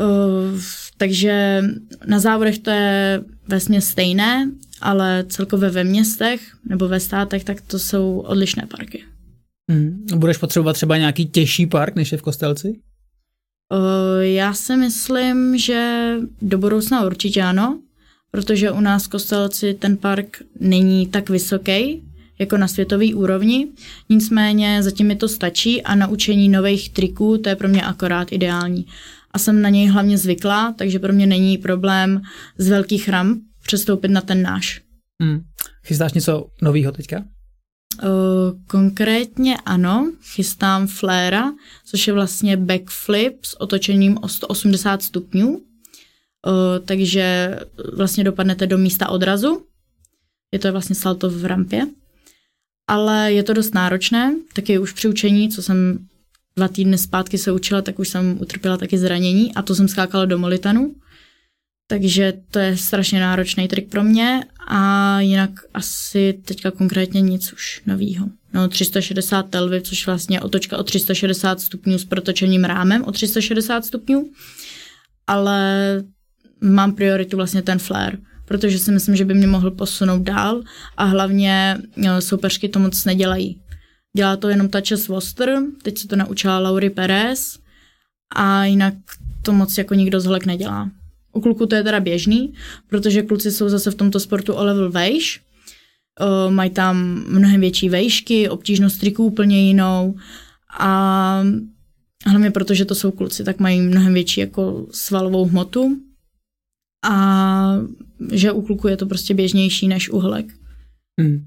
[0.01, 0.59] Uh,
[0.97, 1.63] takže
[2.07, 7.79] na závodech to je vlastně stejné, ale celkově ve městech nebo ve státech, tak to
[7.79, 9.03] jsou odlišné parky.
[9.71, 10.05] Hmm.
[10.15, 12.79] Budeš potřebovat třeba nějaký těžší park, než je v Kostelci?
[13.73, 16.11] Uh, já si myslím, že
[16.41, 17.79] do budoucna určitě ano,
[18.31, 22.03] protože u nás v Kostelci ten park není tak vysoký,
[22.39, 23.67] jako na světové úrovni.
[24.09, 28.85] Nicméně zatím mi to stačí a naučení nových triků, to je pro mě akorát ideální.
[29.31, 32.21] A jsem na něj hlavně zvyklá, takže pro mě není problém
[32.57, 34.81] z velkých ramp přestoupit na ten náš.
[35.21, 35.41] Hmm.
[35.85, 37.23] Chystáš něco nového teďka?
[38.03, 38.09] Uh,
[38.67, 41.53] konkrétně ano, chystám fléra,
[41.85, 45.61] což je vlastně backflip s otočením o 180 stupňů, uh,
[46.85, 47.59] takže
[47.93, 49.65] vlastně dopadnete do místa odrazu.
[50.51, 51.87] Je to vlastně salto v rampě.
[52.87, 56.07] Ale je to dost náročné, taky už při učení, co jsem
[56.55, 60.25] dva týdny zpátky se učila, tak už jsem utrpěla taky zranění a to jsem skákala
[60.25, 60.95] do molitanu.
[61.87, 67.81] Takže to je strašně náročný trik pro mě a jinak asi teďka konkrétně nic už
[67.85, 68.27] novýho.
[68.53, 74.29] No 360 telvy, což vlastně otočka o 360 stupňů s protočeným rámem o 360 stupňů,
[75.27, 76.03] ale
[76.61, 80.61] mám prioritu vlastně ten flare, protože si myslím, že by mě mohl posunout dál
[80.97, 83.61] a hlavně no, soupeřky to moc nedělají.
[84.17, 87.59] Dělá to jenom ta Chess Woster, teď se to naučila Laurie Perez
[88.35, 88.93] a jinak
[89.41, 90.89] to moc jako nikdo z nedělá.
[91.37, 92.53] U kluku to je teda běžný,
[92.89, 95.41] protože kluci jsou zase v tomto sportu o level vejš,
[96.21, 100.15] uh, mají tam mnohem větší vejšky, obtížnost triků úplně jinou
[100.79, 101.43] a
[102.25, 105.97] hlavně protože to jsou kluci, tak mají mnohem větší jako svalovou hmotu
[107.09, 107.73] a
[108.31, 110.45] že u kluku je to prostě běžnější než u holek.
[111.19, 111.45] Hmm.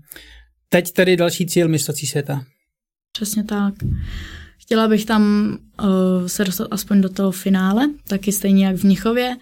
[0.68, 2.44] Teď tedy další cíl mistrovství světa.
[3.12, 3.74] Přesně tak.
[4.58, 5.22] Chtěla bych tam
[5.82, 9.36] uh, se dostat aspoň do toho finále, taky stejně jak v Mnichově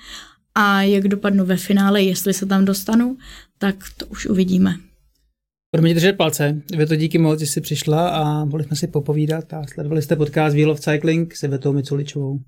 [0.61, 3.17] a jak dopadnu ve finále, jestli se tam dostanu,
[3.59, 4.75] tak to už uvidíme.
[5.77, 6.63] Budeme držet palce.
[6.77, 10.17] Vy to díky moc, že jsi přišla a mohli jsme si popovídat a sledovali jste
[10.17, 12.41] podcast Wheel of Cycling s Evetou Miculičovou.